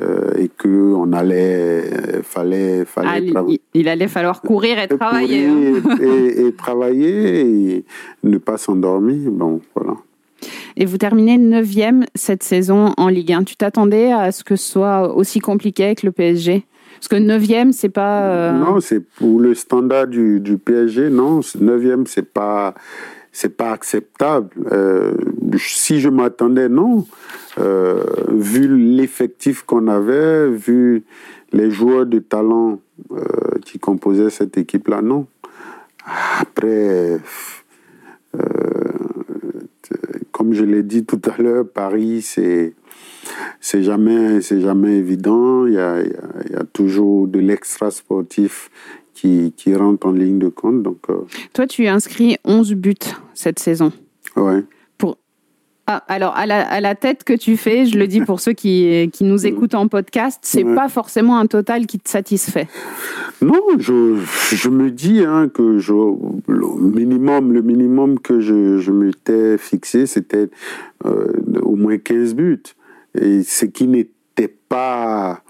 euh, 0.00 0.32
et 0.36 0.48
que 0.48 0.68
on 0.68 1.12
allait, 1.12 1.84
euh, 1.92 2.22
fallait, 2.22 2.84
fallait 2.84 3.32
ah, 3.36 3.42
il, 3.74 3.88
allait 3.88 4.08
falloir 4.08 4.40
courir 4.40 4.78
et 4.78 4.88
travailler. 4.88 5.46
Hein. 5.46 5.96
et, 6.00 6.52
travailler 6.52 7.76
et 7.76 7.84
ne 8.24 8.38
pas 8.38 8.56
s'endormir. 8.56 9.30
Bon, 9.30 9.60
voilà. 9.74 9.94
Et 10.76 10.84
vous 10.84 10.98
terminez 10.98 11.38
9e 11.38 12.04
cette 12.14 12.42
saison 12.42 12.92
en 12.96 13.08
Ligue 13.08 13.32
1. 13.32 13.44
Tu 13.44 13.56
t'attendais 13.56 14.12
à 14.12 14.32
ce 14.32 14.42
que 14.42 14.56
ce 14.56 14.68
soit 14.72 15.14
aussi 15.14 15.38
compliqué 15.38 15.84
avec 15.84 16.02
le 16.02 16.10
PSG 16.10 16.64
Parce 16.96 17.08
que 17.08 17.16
9e, 17.16 17.70
c'est 17.70 17.88
pas. 17.88 18.22
Euh, 18.22 18.52
non, 18.52 18.80
c'est 18.80 19.00
pour 19.00 19.38
le 19.38 19.54
standard 19.54 20.08
du, 20.08 20.40
du 20.40 20.58
PSG, 20.58 21.08
non. 21.10 21.40
9e, 21.40 22.06
c'est 22.06 22.32
pas 22.32 22.74
c'est 23.34 23.56
pas 23.56 23.72
acceptable. 23.72 24.48
Euh, 24.70 25.14
si 25.58 26.00
je 26.00 26.08
m'attendais, 26.08 26.68
non. 26.68 27.04
Euh, 27.58 28.04
vu 28.30 28.76
l'effectif 28.76 29.62
qu'on 29.62 29.86
avait, 29.88 30.50
vu 30.50 31.04
les 31.52 31.70
joueurs 31.70 32.06
de 32.06 32.18
talent 32.18 32.80
euh, 33.12 33.24
qui 33.64 33.78
composaient 33.78 34.30
cette 34.30 34.58
équipe-là, 34.58 35.02
non. 35.02 35.26
Après, 36.40 37.18
comme 40.32 40.52
je 40.52 40.64
l'ai 40.64 40.82
dit 40.82 41.04
tout 41.04 41.20
à 41.24 41.40
l'heure, 41.40 41.64
Paris, 41.66 42.20
c'est 42.20 42.74
c'est 43.60 43.82
jamais 43.82 44.42
c'est 44.42 44.60
jamais 44.60 44.96
évident. 44.96 45.66
Il 45.66 45.74
y 45.74 45.78
a, 45.78 46.02
il 46.02 46.52
y 46.52 46.56
a 46.56 46.64
toujours 46.64 47.26
de 47.26 47.38
l'extra 47.38 47.90
sportif 47.90 48.70
qui, 49.14 49.54
qui 49.56 49.74
rentrent 49.74 50.06
en 50.06 50.12
ligne 50.12 50.38
de 50.38 50.48
compte. 50.48 50.82
Donc, 50.82 50.98
euh, 51.08 51.22
Toi, 51.54 51.66
tu 51.66 51.86
as 51.86 51.94
inscrit 51.94 52.36
11 52.44 52.74
buts 52.74 52.94
cette 53.32 53.58
saison. 53.58 53.92
Ouais. 54.36 54.62
Ah, 55.86 56.02
alors, 56.08 56.34
à 56.34 56.46
la, 56.46 56.66
à 56.66 56.80
la, 56.80 56.94
tête 56.94 57.24
que 57.24 57.34
tu 57.34 57.58
fais, 57.58 57.84
je 57.84 57.98
le 57.98 58.06
dis 58.06 58.22
pour 58.22 58.40
ceux 58.40 58.54
qui, 58.54 59.10
qui 59.12 59.24
nous 59.24 59.46
écoutent 59.46 59.74
en 59.74 59.86
podcast, 59.86 60.38
c'est 60.42 60.64
pas 60.64 60.88
forcément 60.88 61.38
un 61.38 61.46
total 61.46 61.86
qui 61.86 61.98
te 61.98 62.08
satisfait. 62.08 62.68
Non, 63.42 63.60
je, 63.78 64.16
je 64.52 64.68
me 64.70 64.90
dis 64.90 65.22
hein, 65.26 65.50
que 65.52 65.76
je, 65.76 65.92
le 65.92 66.66
minimum, 66.78 67.52
le 67.52 67.60
minimum 67.60 68.18
que 68.18 68.40
je, 68.40 68.78
je 68.78 68.92
m'étais 68.92 69.58
fixé, 69.58 70.06
c'était 70.06 70.48
euh, 71.04 71.32
au 71.60 71.76
moins 71.76 71.98
15 71.98 72.34
buts. 72.34 72.62
Et 73.20 73.42
ce 73.42 73.66
qui 73.66 73.86
n'était 73.86 74.56
pas 74.68 75.42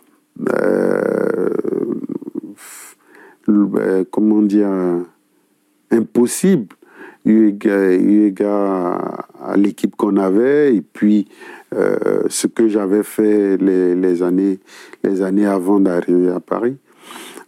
euh, 0.51 1.51
euh, 3.49 4.05
comment 4.11 4.43
dire, 4.43 4.69
impossible 5.91 6.75
eu 7.25 7.57
égard, 8.27 9.29
à 9.43 9.57
l'équipe 9.57 9.97
qu'on 9.97 10.17
avait 10.17 10.75
et 10.75 10.81
puis 10.81 11.27
euh, 11.75 12.23
ce 12.29 12.47
que 12.47 12.69
j'avais 12.69 13.03
fait 13.03 13.57
les, 13.57 13.95
les, 13.95 14.23
années, 14.23 14.59
les 15.03 15.23
années 15.23 15.47
avant 15.47 15.81
d'arriver 15.81 16.31
à 16.31 16.41
Paris. 16.41 16.77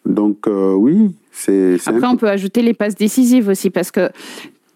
Donc 0.04 0.46
euh, 0.46 0.72
oui, 0.72 1.14
c'est... 1.32 1.76
Après, 1.86 2.06
on 2.06 2.16
peut 2.16 2.28
ajouter 2.28 2.62
les 2.62 2.74
passes 2.74 2.94
décisives 2.94 3.48
aussi 3.48 3.70
parce 3.70 3.90
que 3.90 4.08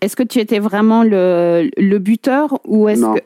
est-ce 0.01 0.17
que 0.17 0.23
tu 0.23 0.39
étais 0.39 0.59
vraiment 0.59 1.03
le, 1.03 1.71
le 1.77 1.99
buteur 1.99 2.59
ou 2.65 2.89
est-ce 2.89 3.03
que... 3.03 3.21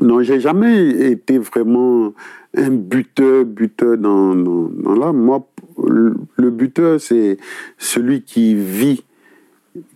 Non, 0.00 0.22
j'ai 0.22 0.40
jamais 0.40 0.90
été 1.12 1.38
vraiment 1.38 2.12
un 2.56 2.70
buteur, 2.70 3.44
buteur 3.44 3.98
dans, 3.98 4.34
dans, 4.34 4.68
dans 4.68 4.94
là. 4.94 5.12
Moi, 5.12 5.46
le 5.78 6.50
buteur, 6.50 7.00
c'est 7.00 7.36
celui 7.78 8.22
qui 8.22 8.54
vit, 8.54 9.04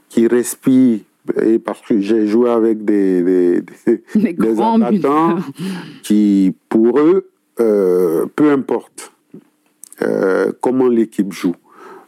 qui 0.09 0.27
respire. 0.27 1.01
Et 1.43 1.59
parce 1.59 1.81
que 1.81 2.01
j'ai 2.01 2.27
joué 2.27 2.51
avec 2.51 2.85
des, 2.85 3.23
des, 3.23 3.63
des, 4.15 4.61
attaquants 4.61 5.39
qui, 6.03 6.55
pour 6.69 7.01
eux, 7.01 7.29
euh, 7.59 8.27
peu 8.37 8.51
importe 8.53 9.13
euh, 10.03 10.53
comment 10.61 10.89
l'équipe 10.89 11.33
joue, 11.33 11.57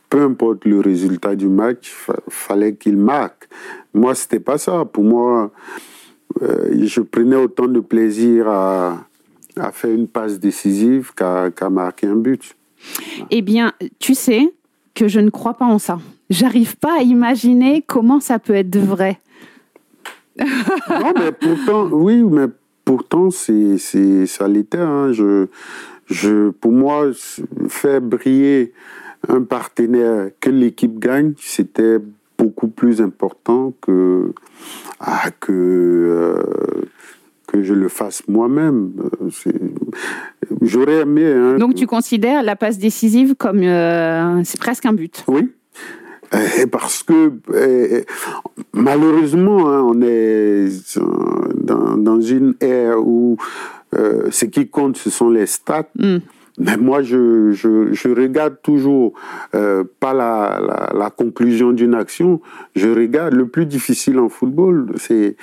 peu 0.09 0.23
importe 0.23 0.65
le 0.67 0.81
résultat 0.81 1.35
du 1.35 1.49
match, 1.49 1.93
fallait 2.29 2.75
qu'il 2.75 2.97
marque. 2.97 3.49
Moi, 3.93 4.15
c'était 4.15 4.41
pas 4.41 4.59
ça. 4.59 4.85
Pour 4.85 5.05
moi, 5.05 5.51
euh, 6.43 6.87
je 6.87 7.01
prenais 7.01 7.37
autant 7.37 7.67
de 7.67 7.81
plaisir 7.81 8.49
à, 8.49 9.07
à 9.57 9.73
faire 9.73 9.91
une 9.91 10.07
passe 10.07 10.39
décisive 10.39 11.13
qu'à 11.15 11.71
marquer 11.71 12.07
un 12.07 12.17
but. 12.17 12.55
Eh 13.31 13.43
bien, 13.43 13.73
tu 13.99 14.15
sais 14.15 14.53
que 14.95 15.09
je 15.09 15.21
ne 15.21 15.31
crois 15.31 15.55
pas 15.55 15.65
en 15.65 15.79
ça. 15.79 15.99
J'arrive 16.31 16.77
pas 16.77 16.99
à 16.99 17.03
imaginer 17.03 17.83
comment 17.87 18.21
ça 18.21 18.39
peut 18.39 18.55
être 18.55 18.77
vrai. 18.79 19.19
non, 20.39 21.13
mais 21.17 21.33
pourtant, 21.33 21.89
oui, 21.91 22.23
mais 22.23 22.47
pourtant, 22.85 23.31
c'est, 23.31 23.79
c'est, 23.79 24.27
ça 24.27 24.47
l'était. 24.47 24.79
Hein. 24.79 25.13
Je, 25.13 25.47
je, 26.07 26.51
pour 26.51 26.73
moi, 26.73 27.11
faire 27.69 28.01
briller 28.01 28.73
un 29.29 29.43
partenaire 29.43 30.31
que 30.41 30.51
l'équipe 30.51 30.99
gagne, 30.99 31.33
c'était 31.39 31.99
beaucoup 32.37 32.69
plus 32.69 33.01
important 33.01 33.75
que, 33.81 34.33
ah, 35.01 35.31
que 35.41 35.53
euh, 35.53 36.43
que 37.49 37.63
je 37.63 37.75
le 37.75 37.89
fasse 37.89 38.23
moi-même. 38.29 38.93
J'aurais 40.61 41.01
aimé. 41.01 41.27
Hein, 41.27 41.57
Donc 41.59 41.75
tu 41.75 41.87
considères 41.87 42.43
la 42.43 42.55
passe 42.55 42.79
décisive 42.79 43.35
comme 43.35 43.63
euh, 43.63 44.43
c'est 44.45 44.61
presque 44.61 44.87
un 44.87 44.93
but. 44.93 45.25
Oui. 45.27 45.51
Et 46.61 46.67
parce 46.67 47.03
que 47.03 47.33
malheureusement, 48.73 49.71
hein, 49.71 49.83
on 49.83 50.03
est 50.03 50.69
dans, 51.55 51.97
dans, 51.97 52.21
une 52.21 52.55
ère 52.61 52.99
où 52.99 53.37
euh, 53.95 54.29
ce 54.31 54.45
qui 54.45 54.69
compte, 54.69 54.97
ce 54.97 55.11
sont 55.11 55.31
les 55.31 55.47
stats. 55.47 55.89
Hmm. 55.99 56.19
Mais 56.59 56.77
moi, 56.77 57.03
je, 57.03 57.53
je, 57.53 57.93
je, 57.93 58.09
regarde 58.09 58.57
toujours 58.63 59.13
pas 59.53 60.13
la, 60.13 60.61
la, 60.61 60.93
la 60.93 61.11
conclusion 61.11 61.73
d'une 61.73 61.95
action. 61.95 62.41
Je 62.75 62.89
regarde 62.89 63.35
le 63.35 63.47
plus 63.47 63.65
difficile 63.65 64.19
en 64.19 64.29
football, 64.29 64.93
c'est 64.97 65.37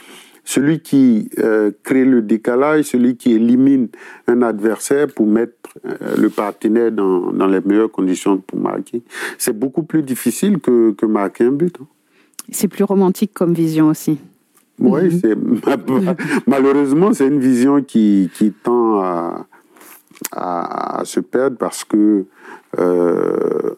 celui 0.46 0.80
qui 0.80 1.30
euh, 1.40 1.72
crée 1.84 2.06
le 2.06 2.22
décalage, 2.22 2.86
celui 2.86 3.18
qui 3.18 3.34
élimine 3.34 3.90
un 4.28 4.44
adversaire 4.44 5.08
pour 5.08 5.26
mettre 5.26 5.54
euh, 5.86 6.16
le 6.18 6.30
partenaire 6.30 6.92
dans, 6.92 7.32
dans, 7.32 7.48
les 7.48 7.60
meilleures 7.62 7.92
conditions 7.92 8.38
pour 8.38 8.60
marquer. 8.60 9.02
C'est 9.38 9.58
beaucoup 9.58 9.84
plus 9.84 10.04
difficile 10.04 10.60
que, 10.60 10.92
que 10.92 11.06
marquer 11.06 11.46
un 11.46 11.52
but. 11.52 11.76
Hein. 11.82 11.88
C'est 12.52 12.68
plus 12.68 12.84
romantique 12.84 13.32
comme 13.34 13.54
vision 13.54 13.90
aussi. 13.90 14.20
Oui, 14.80 15.22
mhm. 15.24 15.62
malheureusement 16.48 17.14
c'est 17.14 17.28
une 17.28 17.40
vision 17.40 17.82
qui, 17.82 18.30
qui 18.36 18.52
tend 18.52 19.00
à, 19.02 19.48
à, 20.34 21.02
se 21.06 21.22
perdre 21.22 21.58
parce 21.58 21.84
que 21.84 22.26
euh, 22.78 23.72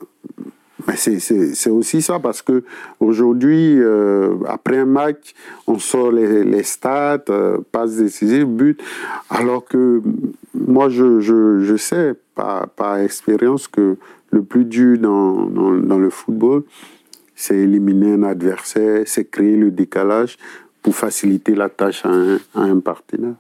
c'est 0.95 1.69
aussi 1.69 2.02
ça 2.02 2.19
parce 2.19 2.41
que 2.41 2.63
aujourd'hui, 3.00 3.76
euh, 3.80 4.36
après 4.47 4.78
un 4.78 4.86
match, 4.86 5.34
on 5.67 5.80
sort 5.80 6.12
les, 6.12 6.43
les 6.43 6.63
stats, 6.63 7.26
euh, 7.30 7.58
passes 7.71 7.97
décisives, 7.97 8.45
buts, 8.45 8.78
alors 9.30 9.65
que 9.65 10.02
moi, 10.54 10.89
je, 10.89 11.19
je, 11.19 11.60
je 11.60 11.76
sais 11.76 12.15
par, 12.36 12.69
par, 12.69 12.97
expérience 12.97 13.67
que 13.67 13.97
le 14.32 14.43
plus 14.43 14.65
dur 14.65 14.97
dans, 14.97 15.45
dans, 15.45 15.71
dans 15.71 16.00
le 16.00 16.10
football, 16.10 16.63
c'est 17.36 17.58
éliminer 17.58 18.13
un 18.13 18.23
adversaire, 18.23 19.04
c'est 19.06 19.30
créer 19.30 19.56
le 19.58 19.71
décalage 19.71 20.38
pour 20.82 20.95
faciliter 20.95 21.54
la 21.54 21.69
tâche 21.69 22.06
à 22.06 22.10
un, 22.10 22.36
à 22.56 22.62
un 22.62 22.80
partenaire. 22.80 23.36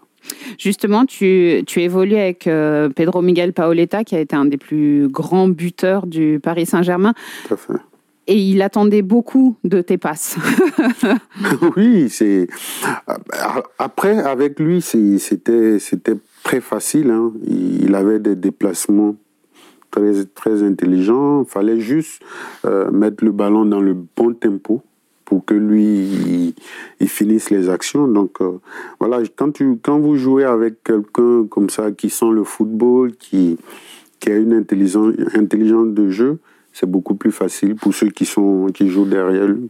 Justement, 0.57 1.05
tu, 1.05 1.63
tu 1.65 1.81
évolues 1.81 2.15
avec 2.15 2.47
euh, 2.47 2.89
Pedro 2.89 3.21
Miguel 3.21 3.53
Paoletta, 3.53 4.03
qui 4.03 4.15
a 4.15 4.19
été 4.19 4.35
un 4.35 4.45
des 4.45 4.57
plus 4.57 5.07
grands 5.07 5.47
buteurs 5.47 6.07
du 6.07 6.39
Paris 6.41 6.65
Saint-Germain. 6.65 7.13
Tout 7.47 7.53
à 7.53 7.57
fait. 7.57 7.73
Et 8.29 8.35
il 8.35 8.61
attendait 8.61 9.03
beaucoup 9.03 9.55
de 9.63 9.79
tes 9.81 9.97
passes. 9.97 10.37
oui, 11.77 12.09
c'est. 12.09 12.47
Après, 13.79 14.17
avec 14.17 14.59
lui, 14.59 14.81
c'était 14.81 15.79
c'était 15.79 16.17
très 16.43 16.59
facile. 16.59 17.09
Hein. 17.09 17.31
Il 17.45 17.95
avait 17.95 18.19
des 18.19 18.35
déplacements 18.35 19.15
très, 19.91 20.25
très 20.35 20.61
intelligents. 20.61 21.43
Il 21.43 21.49
fallait 21.49 21.79
juste 21.79 22.21
euh, 22.65 22.91
mettre 22.91 23.23
le 23.23 23.31
ballon 23.31 23.65
dans 23.65 23.79
le 23.79 23.93
bon 23.93 24.33
tempo 24.33 24.83
pour 25.27 25.43
que 25.43 25.53
lui 25.53 26.55
il, 27.01 27.09
finisse 27.09 27.49
les 27.49 27.69
actions. 27.69 28.07
Donc 28.07 28.39
euh, 28.39 28.59
voilà, 28.99 29.19
quand 29.35 29.51
tu 29.51 29.77
quand 29.83 29.99
vous 29.99 30.15
jouez 30.15 30.45
avec 30.45 30.83
quelqu'un 30.83 31.45
comme 31.49 31.69
ça 31.69 31.91
qui 31.91 32.09
sent 32.09 32.31
le 32.31 32.45
football, 32.45 33.11
qui 33.17 33.57
qui 34.19 34.31
a 34.31 34.37
une 34.37 34.53
intelligence 34.53 35.13
intelligence 35.35 35.89
de 35.89 36.09
jeu, 36.09 36.39
c'est 36.71 36.89
beaucoup 36.89 37.15
plus 37.15 37.33
facile 37.33 37.75
pour 37.75 37.93
ceux 37.93 38.09
qui 38.09 38.25
sont 38.25 38.67
qui 38.73 38.87
jouent 38.87 39.05
derrière 39.05 39.47
lui. 39.47 39.69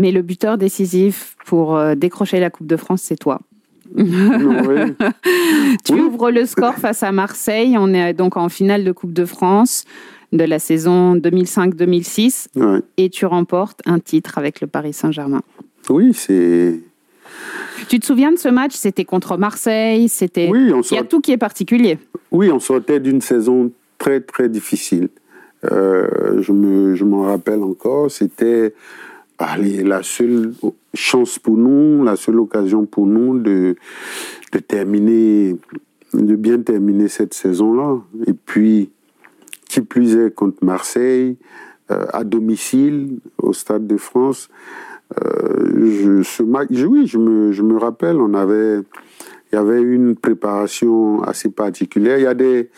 Mais 0.00 0.12
le 0.12 0.22
buteur 0.22 0.56
décisif 0.56 1.36
pour 1.44 1.76
euh, 1.76 1.94
décrocher 1.94 2.40
la 2.40 2.48
Coupe 2.48 2.66
de 2.66 2.76
France, 2.76 3.02
c'est 3.02 3.18
toi. 3.18 3.40
tu 3.96 4.04
ouvres 5.92 6.30
le 6.30 6.46
score 6.46 6.76
face 6.76 7.02
à 7.02 7.12
Marseille. 7.12 7.76
On 7.78 7.92
est 7.92 8.14
donc 8.14 8.38
en 8.38 8.48
finale 8.48 8.82
de 8.82 8.92
Coupe 8.92 9.12
de 9.12 9.26
France 9.26 9.84
de 10.32 10.44
la 10.44 10.58
saison 10.58 11.16
2005-2006 11.16 12.46
et 12.96 13.10
tu 13.10 13.26
remportes 13.26 13.80
un 13.84 13.98
titre 13.98 14.38
avec 14.38 14.62
le 14.62 14.68
Paris 14.68 14.94
Saint-Germain. 14.94 15.42
Oui, 15.90 16.14
c'est. 16.14 16.80
Tu 17.88 17.98
te 17.98 18.06
souviens 18.06 18.32
de 18.32 18.38
ce 18.38 18.48
match? 18.48 18.72
C'était 18.74 19.04
contre 19.04 19.36
Marseille. 19.36 20.08
C'était. 20.08 20.48
Oui, 20.50 20.72
Il 20.90 20.94
y 20.94 20.98
a 20.98 21.04
tout 21.04 21.20
qui 21.20 21.32
est 21.32 21.36
particulier. 21.36 21.98
Oui, 22.30 22.50
on 22.50 22.60
sortait 22.60 23.00
d'une 23.00 23.20
saison 23.20 23.70
très 23.98 24.20
très 24.20 24.48
difficile. 24.48 25.08
Euh, 25.70 26.40
je 26.40 26.52
me 26.52 26.94
je 26.94 27.04
m'en 27.04 27.22
rappelle 27.22 27.62
encore. 27.62 28.10
C'était 28.10 28.72
allez, 29.40 29.82
la 29.82 30.02
seule 30.02 30.52
chance 30.94 31.38
pour 31.38 31.56
nous, 31.56 32.04
la 32.04 32.16
seule 32.16 32.38
occasion 32.40 32.86
pour 32.86 33.06
nous 33.06 33.38
de, 33.38 33.76
terminer, 34.68 35.56
de 36.14 36.36
bien 36.36 36.60
terminer 36.60 37.08
cette 37.08 37.34
saison-là. 37.34 37.98
Et 38.26 38.32
puis, 38.32 38.90
qui 39.68 39.80
plus 39.80 40.16
est 40.16 40.34
contre 40.34 40.64
Marseille, 40.64 41.36
euh, 41.90 42.06
à 42.12 42.24
domicile, 42.24 43.18
au 43.38 43.52
Stade 43.52 43.86
de 43.86 43.96
France. 43.96 44.48
Euh, 45.20 46.22
je, 46.22 46.42
oui, 46.84 47.06
je 47.06 47.18
me, 47.18 47.52
je 47.52 47.62
me 47.62 47.78
rappelle, 47.78 48.16
on 48.16 48.34
avait, 48.34 48.78
il 49.52 49.56
y 49.56 49.58
avait 49.58 49.80
une 49.80 50.14
préparation 50.14 51.22
assez 51.22 51.50
particulière. 51.50 52.18
Il 52.18 52.24
y 52.24 52.26
a 52.26 52.34
des 52.34 52.70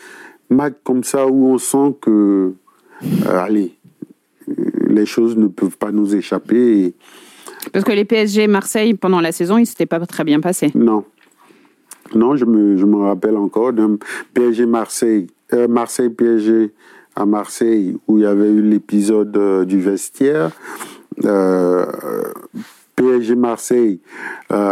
matchs 0.49 0.75
comme 0.83 1.03
ça 1.03 1.27
où 1.27 1.47
on 1.47 1.57
sent 1.57 1.95
que, 2.01 2.53
euh, 3.03 3.37
allez, 3.37 3.75
les 4.93 5.05
choses 5.05 5.35
ne 5.35 5.47
peuvent 5.47 5.77
pas 5.77 5.91
nous 5.91 6.15
échapper. 6.15 6.93
Parce 7.71 7.85
que 7.85 7.91
les 7.91 8.05
PSG 8.05 8.47
Marseille, 8.47 8.93
pendant 8.93 9.21
la 9.21 9.31
saison, 9.31 9.57
ils 9.57 9.61
ne 9.61 9.65
s'étaient 9.65 9.85
pas 9.85 9.99
très 10.05 10.23
bien 10.23 10.39
passés. 10.39 10.71
Non. 10.75 11.03
Non, 12.15 12.35
je 12.35 12.45
me, 12.45 12.77
je 12.77 12.85
me 12.85 12.97
rappelle 12.97 13.37
encore 13.37 13.73
d'un 13.73 13.97
PSG 14.33 14.65
Marseille, 14.65 15.27
euh, 15.53 15.67
Marseille 15.67 16.09
PSG 16.09 16.71
à 17.15 17.25
Marseille, 17.25 17.97
où 18.07 18.17
il 18.17 18.23
y 18.23 18.27
avait 18.27 18.49
eu 18.49 18.61
l'épisode 18.61 19.35
euh, 19.37 19.65
du 19.65 19.79
vestiaire. 19.79 20.51
Euh, 21.25 21.85
PSG 22.95 23.35
Marseille, 23.35 23.99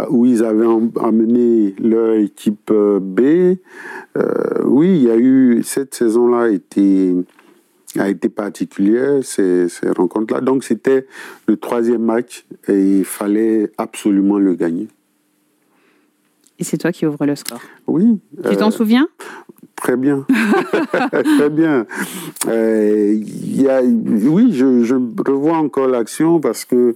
où 0.08 0.26
ils 0.26 0.44
avaient 0.44 0.66
amené 1.00 1.74
leur 1.80 2.14
équipe 2.14 2.72
B. 2.72 3.20
oui, 4.64 4.88
il 4.88 5.02
y 5.02 5.10
a 5.10 5.16
eu 5.16 5.62
cette 5.64 5.92
saison-là 5.94 6.50
était 6.50 7.14
a 7.98 8.08
été 8.08 8.28
particulière, 8.28 9.22
ces, 9.22 9.68
ces 9.68 9.90
rencontres-là. 9.90 10.40
Donc 10.40 10.64
c'était 10.64 11.06
le 11.46 11.56
troisième 11.56 12.02
match 12.02 12.44
et 12.68 12.98
il 12.98 13.04
fallait 13.04 13.70
absolument 13.78 14.38
le 14.38 14.54
gagner. 14.54 14.88
Et 16.58 16.64
c'est 16.64 16.78
toi 16.78 16.92
qui 16.92 17.06
ouvres 17.06 17.26
le 17.26 17.34
score 17.34 17.60
Oui. 17.86 18.20
Tu 18.48 18.56
t'en 18.56 18.68
euh, 18.68 18.70
souviens? 18.70 19.08
Très 19.74 19.96
bien. 19.96 20.24
très 21.38 21.50
bien. 21.50 21.86
Euh, 22.46 23.18
y 23.20 23.68
a, 23.68 23.82
oui, 23.82 24.52
je, 24.52 24.84
je, 24.84 24.94
revois 24.94 25.56
encore 25.56 25.88
l'action 25.88 26.38
parce 26.38 26.64
que 26.64 26.94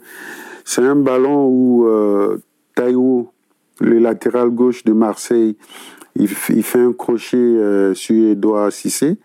c'est 0.65 0.83
un 0.83 0.95
ballon 0.95 1.47
où 1.49 1.87
euh, 1.89 2.39
Taïwo, 2.77 3.33
le 3.81 3.99
latéral 3.99 4.51
gauche 4.51 4.85
de 4.85 4.93
Marseille, 4.93 5.57
il, 6.15 6.29
il 6.51 6.63
fait 6.63 6.79
un 6.79 6.93
crochet 6.93 7.37
euh, 7.37 7.93
sur 7.95 8.31
Edouard 8.31 8.71
Cissé. 8.71 9.17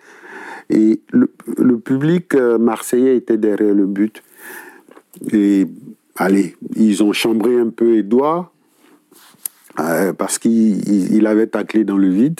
Et 0.71 1.01
le, 1.11 1.27
public 1.79 2.33
euh, 2.33 2.57
marseillais 2.57 3.17
était 3.17 3.37
derrière 3.37 3.75
le 3.75 3.85
but. 3.85 4.23
Et 5.33 5.67
allez, 6.15 6.55
ils 6.75 7.03
ont 7.03 7.11
chambré 7.11 7.59
un 7.59 7.69
peu 7.69 7.97
Edouard 7.97 8.53
euh, 9.79 10.13
parce 10.13 10.39
qu'il 10.39 11.27
avait 11.27 11.47
taclé 11.47 11.83
dans 11.83 11.97
le 11.97 12.07
vide. 12.07 12.39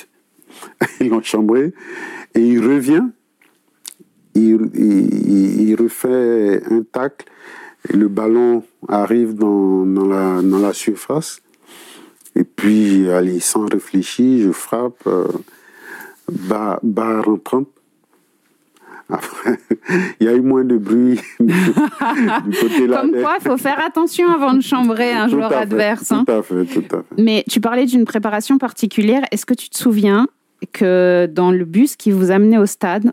ils 1.01 1.09
l'ont 1.09 1.21
chambré. 1.21 1.73
Et 2.33 2.41
il 2.41 2.65
revient. 2.65 3.03
Il, 4.33 5.75
refait 5.77 6.61
un 6.71 6.83
tacle. 6.83 7.27
Et 7.89 7.97
le 7.97 8.07
ballon 8.07 8.63
arrive 8.87 9.33
dans, 9.33 9.83
la, 9.85 10.41
dans 10.41 10.59
la 10.59 10.71
surface. 10.71 11.41
Et 12.35 12.45
puis, 12.45 13.09
allez, 13.09 13.41
sans 13.41 13.65
réfléchir, 13.65 14.47
je 14.47 14.51
frappe. 14.51 15.05
Euh, 15.07 15.27
barre, 16.31 16.79
barre 16.81 17.25
rentrante 19.11 19.59
il 20.19 20.25
y 20.25 20.29
a 20.29 20.33
eu 20.33 20.41
moins 20.41 20.63
de 20.63 20.77
bruit 20.77 21.19
du 21.39 21.53
côté 22.59 22.87
là. 22.87 23.01
Comme 23.01 23.11
quoi, 23.11 23.35
il 23.39 23.47
faut 23.47 23.57
faire 23.57 23.83
attention 23.85 24.29
avant 24.29 24.53
de 24.53 24.61
chambrer 24.61 25.11
un 25.11 25.27
joueur 25.27 25.51
adverse. 25.51 26.11
Hein. 26.11 26.23
Tout 26.25 26.33
à 26.33 26.41
fait, 26.43 26.65
tout 26.65 26.95
à 26.95 26.97
fait. 26.97 27.21
Mais 27.21 27.43
tu 27.49 27.59
parlais 27.59 27.85
d'une 27.85 28.05
préparation 28.05 28.57
particulière. 28.57 29.23
Est-ce 29.31 29.45
que 29.45 29.53
tu 29.53 29.69
te 29.69 29.77
souviens 29.77 30.27
que 30.71 31.27
dans 31.31 31.51
le 31.51 31.65
bus 31.65 31.95
qui 31.95 32.11
vous 32.11 32.31
amenait 32.31 32.57
au 32.57 32.65
stade, 32.65 33.11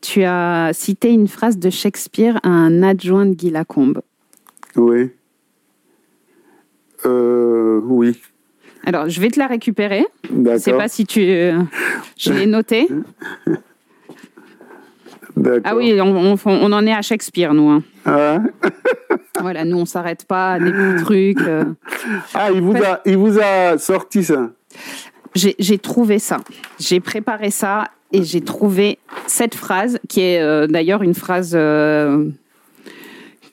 tu 0.00 0.22
as 0.24 0.70
cité 0.72 1.10
une 1.10 1.28
phrase 1.28 1.58
de 1.58 1.70
Shakespeare 1.70 2.38
à 2.42 2.48
un 2.48 2.82
adjoint 2.82 3.26
de 3.26 3.34
Guy 3.34 3.50
Lacombe? 3.50 4.02
Oui. 4.76 5.10
Euh, 7.06 7.80
oui. 7.84 8.20
Alors, 8.84 9.08
je 9.08 9.20
vais 9.20 9.28
te 9.28 9.38
la 9.38 9.46
récupérer. 9.46 10.06
Je 10.30 10.36
ne 10.36 10.58
sais 10.58 10.72
pas 10.72 10.88
si 10.88 11.04
tu... 11.04 11.20
Euh, 11.20 11.58
je 12.16 12.32
l'ai 12.32 12.46
noté. 12.46 12.88
Ah 15.64 15.76
oui, 15.76 15.98
on, 16.00 16.36
on, 16.44 16.72
en 16.72 16.86
est 16.86 16.92
à 16.92 17.02
Shakespeare, 17.02 17.54
nous. 17.54 17.68
Hein. 17.68 17.82
Ah 18.04 18.38
voilà, 19.40 19.64
nous, 19.64 19.78
on 19.78 19.84
s'arrête 19.84 20.24
pas 20.24 20.54
à 20.54 20.58
des 20.58 20.70
petits 20.70 21.04
trucs. 21.04 21.40
Euh. 21.40 21.64
Ah, 22.34 22.50
il 22.52 22.60
vous, 22.60 22.76
a, 22.76 23.00
il 23.06 23.16
vous 23.16 23.38
a 23.38 23.78
sorti 23.78 24.24
ça 24.24 24.50
J'ai 25.34 25.78
trouvé 25.78 26.18
ça. 26.18 26.38
J'ai 26.78 27.00
préparé 27.00 27.50
ça 27.50 27.88
et 28.12 28.22
j'ai 28.22 28.40
trouvé 28.40 28.98
cette 29.26 29.54
phrase, 29.54 29.98
qui 30.08 30.20
est 30.20 30.40
euh, 30.40 30.66
d'ailleurs 30.66 31.02
une 31.02 31.14
phrase 31.14 31.52
euh, 31.54 32.28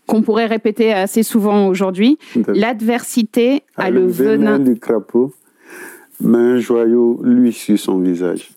qu'on 0.07 0.21
pourrait 0.21 0.47
répéter 0.47 0.93
assez 0.93 1.23
souvent 1.23 1.67
aujourd'hui. 1.67 2.17
L'adversité 2.47 3.63
a 3.75 3.91
le 3.91 4.07
venin 4.07 4.59
du 4.59 4.79
crapaud, 4.79 5.33
mais 6.21 6.37
un 6.37 6.57
joyau, 6.57 7.21
lui, 7.23 7.53
sur 7.53 7.77
son 7.77 7.99
visage. 7.99 8.49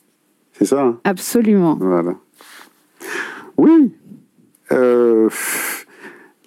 C'est 0.52 0.64
ça 0.64 0.82
hein? 0.82 0.98
Absolument. 1.04 1.76
Voilà. 1.80 2.14
Oui. 3.60 3.92
Euh, 4.72 5.28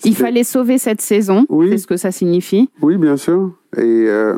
il 0.04 0.16
fallait 0.16 0.44
sauver 0.44 0.78
cette 0.78 1.02
saison. 1.02 1.46
Oui. 1.50 1.70
C'est 1.72 1.78
ce 1.78 1.88
que 1.88 1.98
ça 1.98 2.12
signifie. 2.12 2.70
Oui, 2.82 2.98
bien 2.98 3.18
sûr. 3.18 3.52
Et 3.78 3.82
euh, 3.82 4.38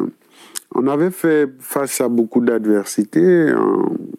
on 0.73 0.88
avait 0.88 1.11
fait 1.11 1.49
face 1.59 2.01
à 2.01 2.09
beaucoup 2.09 2.41
d'adversités 2.41 3.53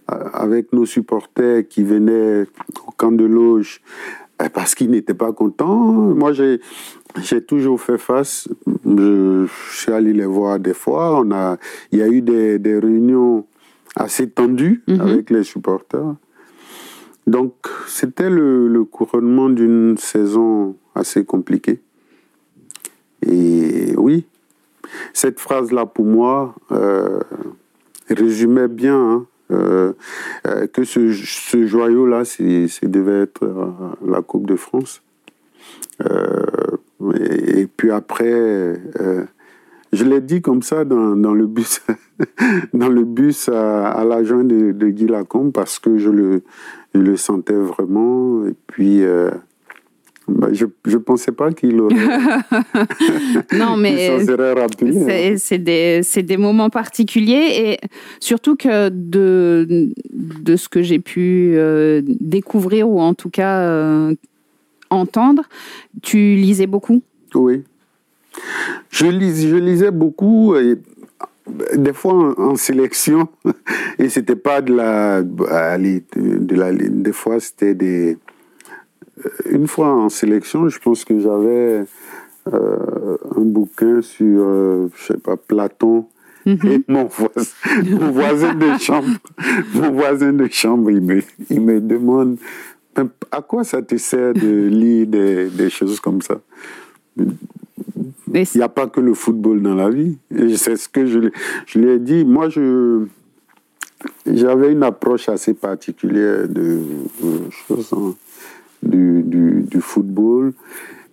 avec 0.09 0.73
nos 0.73 0.87
supporters 0.87 1.67
qui 1.69 1.83
venaient 1.83 2.47
au 2.87 2.91
camp 2.93 3.13
de 3.13 3.25
loge 3.25 3.83
euh, 4.41 4.49
parce 4.53 4.75
qu'ils 4.75 4.91
n'étaient 4.91 5.15
pas 5.15 5.33
contents. 5.33 5.93
Moi, 5.93 6.33
j'ai 6.33 6.61
j'ai 7.23 7.43
toujours 7.43 7.81
fait 7.81 7.99
face. 7.99 8.49
Je, 8.85 9.47
suis 9.71 9.93
allé 9.93 10.13
les 10.13 10.27
voir 10.27 10.59
des 10.59 10.75
fois. 10.75 11.21
On 11.21 11.31
a, 11.31 11.57
il 11.93 11.99
y 11.99 12.03
a 12.03 12.09
eu 12.09 12.21
des, 12.21 12.59
des 12.59 12.79
réunions 12.79 13.47
assez 13.95 14.29
tendues 14.29 14.83
mhm. 14.87 15.01
avec 15.01 15.31
les 15.31 15.43
supporters. 15.43 16.15
Donc, 17.27 17.55
c'était 17.89 18.31
le, 18.31 18.85
couronnement 18.85 19.49
d'une 19.49 19.97
saison 19.99 20.77
assez 20.95 21.25
compliquée. 21.25 21.81
Et 23.23 23.95
oui, 23.97 24.27
cette 25.13 25.41
phrase-là, 25.41 25.87
pour 25.87 26.05
moi, 26.05 26.55
euh, 26.71 27.19
résumait 28.09 28.69
bien 28.69 28.97
hein, 28.97 29.27
euh, 29.51 29.93
euh, 30.47 30.67
que 30.69 30.85
ce, 30.85 31.11
joyau-là, 31.67 32.25
c'est- 32.25 32.85
devait 32.85 33.23
être 33.23 33.45
la 34.07 34.23
Coupe 34.23 34.47
de 34.47 34.57
France. 34.57 35.03
Et, 36.01 37.67
puis 37.77 37.91
après, 37.91 38.79
je 39.93 40.05
l'ai 40.05 40.21
dit 40.21 40.43
comme 40.43 40.63
ça 40.63 40.85
dans, 40.85 41.17
dans 41.17 41.35
le 41.35 41.47
bus, 41.47 41.81
dans 42.75 42.89
le 42.89 43.05
bus 43.05 43.49
à, 43.49 43.89
à 43.89 44.05
l'agent 44.05 44.45
de, 44.45 44.73
de 44.73 44.89
Guy 44.89 45.07
Lacombe 45.07 45.53
parce 45.53 45.79
que 45.79 45.99
je 45.99 46.11
le, 46.11 46.43
je 46.97 47.03
le 47.03 47.17
sentais 47.17 47.55
vraiment. 47.55 48.47
Et 48.47 48.55
puis, 48.67 49.03
euh, 49.03 49.31
bah, 50.29 50.49
je 50.53 50.65
ne 50.65 50.97
pensais 50.97 51.33
pas 51.33 51.53
qu'il 51.53 51.81
aurait. 51.81 51.95
Non, 53.53 53.77
mais 53.77 54.19
c'est 55.39 55.59
des, 55.59 56.37
moments 56.37 56.71
particuliers 56.71 57.49
et 57.57 57.89
surtout 58.21 58.57
que 58.57 58.89
de, 58.89 59.93
de 60.13 60.57
ce 60.57 60.69
que 60.69 60.83
j'ai 60.83 60.99
pu 60.99 61.53
euh, 61.55 62.03
découvrir 62.05 62.89
ou 62.89 63.01
en 63.01 63.15
tout 63.15 63.31
cas 63.31 63.61
euh, 63.61 64.15
entendre, 64.91 65.43
tu 66.03 66.35
lisais 66.35 66.67
beaucoup? 66.67 67.03
Oui. 67.35 67.63
Je, 68.91 69.07
lis, 69.07 69.49
je 69.49 69.57
lisais 69.57 69.91
beaucoup, 69.91 70.57
et 70.57 70.77
des 71.75 71.93
fois 71.93 72.13
en, 72.13 72.51
en 72.51 72.57
sélection, 72.57 73.29
et 73.99 74.09
c'était 74.09 74.37
pas 74.37 74.61
de 74.61 74.75
la. 74.75 75.23
de, 75.23 76.55
la 76.55 76.73
des 76.73 77.13
fois, 77.13 77.41
c'était 77.41 77.75
des. 77.75 78.19
Une 79.51 79.67
fois 79.67 79.89
en 79.89 80.09
sélection, 80.09 80.69
je 80.69 80.79
pense 80.79 81.05
que 81.05 81.19
j'avais 81.19 81.85
euh, 82.53 83.17
un 83.37 83.41
bouquin 83.41 84.03
sur, 84.03 84.41
euh, 84.41 84.89
je 84.95 85.05
sais 85.05 85.19
pas, 85.19 85.37
Platon. 85.37 86.07
Et 86.47 86.81
mon 86.87 87.07
voisin, 87.07 87.51
mon 87.91 88.11
voisin 88.13 88.55
de 88.55 88.79
chambre, 88.79 89.09
mon 89.75 89.91
voisin 89.91 90.33
de 90.33 90.47
chambre, 90.49 90.93
il 90.93 91.01
me, 91.01 91.21
il 91.51 91.61
me 91.61 91.81
demande 91.81 92.37
à 93.33 93.43
quoi 93.43 93.65
ça 93.65 93.83
te 93.83 93.97
sert 93.97 94.33
de 94.33 94.69
lire 94.69 95.09
des, 95.09 95.49
des 95.49 95.71
choses 95.71 95.99
comme 95.99 96.23
ça? 96.23 96.41
Il 98.33 98.47
n'y 98.55 98.63
a 98.63 98.69
pas 98.69 98.87
que 98.87 99.01
le 99.01 99.15
football 99.15 99.63
dans 99.63 99.75
la 99.75 99.91
vie. 99.91 100.19
C'est 100.57 100.77
ce 100.77 100.89
que 100.89 101.07
je, 101.07 101.31
je 101.67 101.79
lui 101.79 101.91
ai 101.91 101.99
dit. 101.99 102.25
Moi, 102.25 102.49
j'avais 104.27 104.73
une 104.73 104.83
approche 104.83 105.29
assez 105.29 105.55
particulière 105.55 106.45
hein, 106.45 108.15
du, 108.83 109.81
football. 109.81 110.53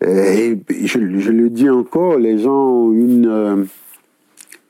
Et 0.05 0.57
je, 0.85 0.99
le 0.99 1.49
dis 1.49 1.69
encore, 1.69 2.17
les 2.17 2.37
gens 2.37 2.51
ont 2.51 2.91
une 2.91 3.27
euh, 3.27 3.63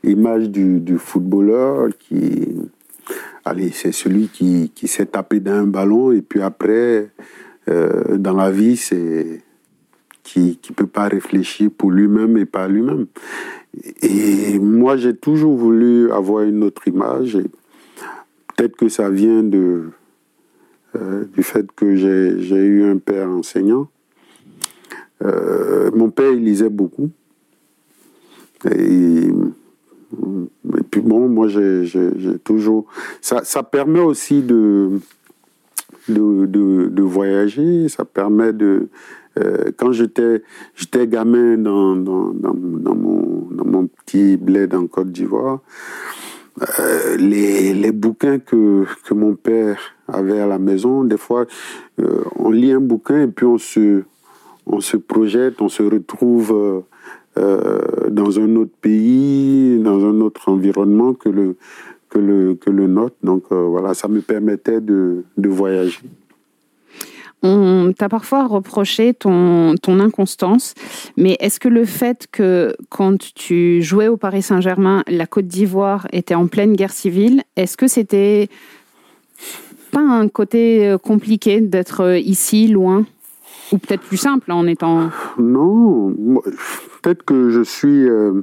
image 0.03 0.49
du, 0.49 0.97
footballeur 0.97 1.89
qui, 1.97 2.49
allez, 3.43 3.71
c'est 3.71 3.91
celui 3.91 4.27
qui, 4.27 4.71
qui 4.75 4.87
s'est 4.87 5.07
tapé 5.07 5.39
d'un 5.39 5.65
ballon 5.65 6.11
et 6.11 6.21
puis 6.21 6.41
après, 6.41 7.09
euh, 7.69 8.17
dans 8.17 8.35
la 8.35 8.51
vie, 8.51 8.77
c'est 8.77 9.41
qui 10.23 10.57
ne 10.69 10.73
peut 10.73 10.87
pas 10.87 11.07
réfléchir 11.07 11.69
pour 11.77 11.91
lui-même 11.91 12.37
et 12.37 12.45
pas 12.45 12.67
lui-même. 12.67 13.07
Et 14.01 14.57
moi, 14.59 14.97
j'ai 14.97 15.15
toujours 15.15 15.57
voulu 15.57 16.11
avoir 16.11 16.43
une 16.43 16.63
autre 16.63 16.87
image. 16.87 17.37
Peut-être 18.55 18.75
que 18.77 18.87
ça 18.87 19.09
vient 19.09 19.43
de, 19.43 19.89
euh, 20.95 21.25
du 21.25 21.43
fait 21.43 21.67
que 21.75 21.95
j'ai 21.95 22.57
eu 22.57 22.83
un 22.89 22.97
père 22.97 23.29
enseignant. 23.29 23.89
Euh, 25.23 25.91
mon 25.93 26.09
père, 26.09 26.31
il 26.31 26.43
lisait 26.43 26.69
beaucoup. 26.69 27.09
Et, 28.71 29.29
puis 30.91 31.01
bon, 31.01 31.27
moi, 31.27 31.47
j'ai 31.47 32.39
toujours... 32.43 32.85
Ça, 33.21 33.63
permet 33.63 33.99
aussi 33.99 34.41
de, 34.41 34.99
de 36.07 37.01
voyager, 37.01 37.89
ça 37.89 38.05
permet 38.05 38.53
de... 38.53 38.87
euh, 39.39 39.71
quand 39.77 39.91
j'étais 39.91 40.41
gamin 41.07 41.57
dans, 41.57 41.95
dans, 41.95 42.33
dans, 42.33 42.53
mon, 42.53 43.47
dans 43.51 43.65
mon 43.65 43.87
petit 43.87 44.37
bled 44.37 44.73
en 44.75 44.87
Côte 44.87 45.11
d'Ivoire, 45.11 45.59
euh, 46.61 47.17
les, 47.17 47.73
les 47.73 47.91
bouquins 47.91 48.37
que, 48.37 48.85
que 49.05 49.13
mon 49.13 49.33
père 49.33 49.79
avait 50.07 50.39
à 50.39 50.45
la 50.45 50.59
maison, 50.59 51.03
des 51.03 51.17
fois, 51.17 51.45
euh, 51.99 52.23
on 52.35 52.51
lit 52.51 52.71
un 52.71 52.79
bouquin 52.79 53.23
et 53.23 53.27
puis 53.27 53.45
on 53.45 53.57
se, 53.57 54.03
on 54.67 54.79
se 54.79 54.97
projette, 54.97 55.61
on 55.61 55.69
se 55.69 55.83
retrouve 55.83 56.83
dans 57.35 58.39
un 58.39 58.55
autre 58.57 58.75
pays, 58.79 59.79
dans 59.79 60.05
un 60.05 60.21
autre 60.21 60.49
environnement 60.49 61.15
que 61.15 61.29
le, 61.29 61.55
que 62.09 62.19
le, 62.19 62.53
que 62.53 62.69
le 62.69 62.85
nôtre. 62.85 63.15
Donc 63.23 63.45
voilà, 63.49 63.95
ça 63.95 64.07
me 64.07 64.21
permettait 64.21 64.81
de, 64.81 65.23
de 65.35 65.49
voyager. 65.49 66.01
On 67.45 67.91
t'a 67.91 68.07
parfois 68.07 68.47
reproché 68.47 69.13
ton, 69.13 69.75
inconstance, 69.85 70.73
mais 71.17 71.35
est-ce 71.41 71.59
que 71.59 71.67
le 71.67 71.83
fait 71.83 72.27
que 72.31 72.73
quand 72.89 73.33
tu 73.35 73.81
jouais 73.81 74.07
au 74.07 74.15
Paris 74.15 74.41
Saint-Germain, 74.41 75.03
la 75.07 75.25
Côte 75.25 75.47
d'Ivoire 75.47 76.07
était 76.13 76.35
en 76.35 76.47
pleine 76.47 76.73
guerre 76.73 76.93
civile, 76.93 77.43
est-ce 77.57 77.75
que 77.75 77.87
c'était 77.87 78.47
pas 79.91 79.99
un 79.99 80.29
côté 80.29 80.87
euh, 80.87 80.97
compliqué 80.97 81.59
d'être 81.59 82.01
euh, 82.01 82.17
ici, 82.17 82.69
loin? 82.69 83.05
Ou 83.73 83.77
peut-être 83.77 84.01
plus 84.01 84.17
simple 84.17 84.51
en 84.51 84.65
étant... 84.65 85.09
Non, 85.37 86.15
peut-être 87.01 87.23
que 87.23 87.49
je 87.49 87.61
suis 87.61 88.07
euh, 88.07 88.41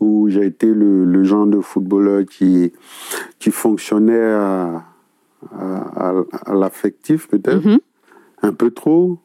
ou 0.00 0.28
j'ai 0.28 0.44
été 0.44 0.66
le, 0.66 1.04
le 1.04 1.24
genre 1.24 1.46
de 1.46 1.60
footballeur 1.60 2.24
qui, 2.26 2.72
qui 3.38 3.50
fonctionnait 3.50 4.32
à, 4.32 4.84
à, 5.52 6.10
à- 6.10 6.24
à 6.46 6.54
l'affectif, 6.54 7.28
peut-être, 7.28 7.64
Mhm. 7.64 7.78
un 8.42 8.52
peu 8.52 8.70
trop. 8.70 9.18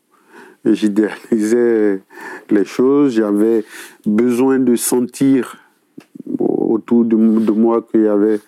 J'idéalisais 0.63 2.01
les 2.49 2.65
choses, 2.65 3.13
j'avais 3.13 3.63
besoin 4.05 4.60
de 4.60 4.75
sentir 4.75 5.57
autour 6.38 7.03
de, 7.05 7.15
de 7.15 7.51
moi 7.51 7.81
qu'il 7.81 8.01
y 8.03 8.07
avait 8.07 8.39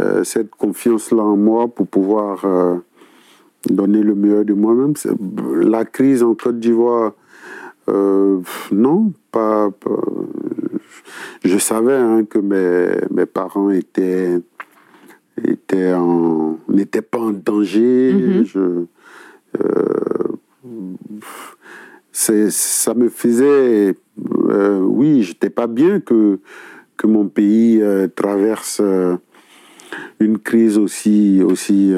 euh, 0.00 0.24
cette 0.24 0.50
confiance-là 0.50 1.22
en 1.22 1.36
moi 1.36 1.68
pour 1.68 1.86
pouvoir 1.86 2.44
euh, 2.44 2.76
donner 3.68 4.02
le 4.02 4.14
meilleur 4.14 4.44
de 4.44 4.54
moi-même. 4.54 4.94
La 5.62 5.84
crise 5.84 6.22
en 6.22 6.34
Côte 6.34 6.58
d'Ivoire, 6.58 7.12
euh, 7.88 8.40
non, 8.72 9.12
pas. 9.30 9.70
pas- 9.70 9.90
je 11.44 11.58
savais 11.58 11.94
hein, 11.96 12.24
que 12.24 12.38
mes, 12.38 12.98
mes 13.14 13.26
parents 13.26 13.70
étaient, 13.70 14.38
en, 15.94 16.58
n'étaient 16.68 17.02
pas 17.02 17.18
en 17.18 17.30
danger. 17.32 18.12
Mhm. 18.12 18.44
Je, 18.44 18.84
euh, 19.60 20.36
ça 22.12 22.94
me 22.94 23.08
faisait. 23.08 23.94
euh, 24.48 24.80
oui, 24.80 25.22
j'étais 25.22 25.50
pas 25.50 25.66
bien 25.66 26.00
que, 26.00 26.38
que 26.96 27.06
mon 27.06 27.28
pays 27.28 27.80
euh, 27.82 28.08
traverse. 28.08 28.80
euh, 28.82 29.16
une 30.20 30.38
crise 30.38 30.78
aussi 30.78 31.42
aussi 31.42 31.92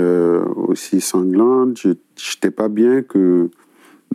aussi 0.57 1.01
sanglante. 1.01 1.77
Je 1.77 1.89
n'étais 1.89 2.51
pas 2.51 2.69
bien 2.69 3.03
que 3.03 3.51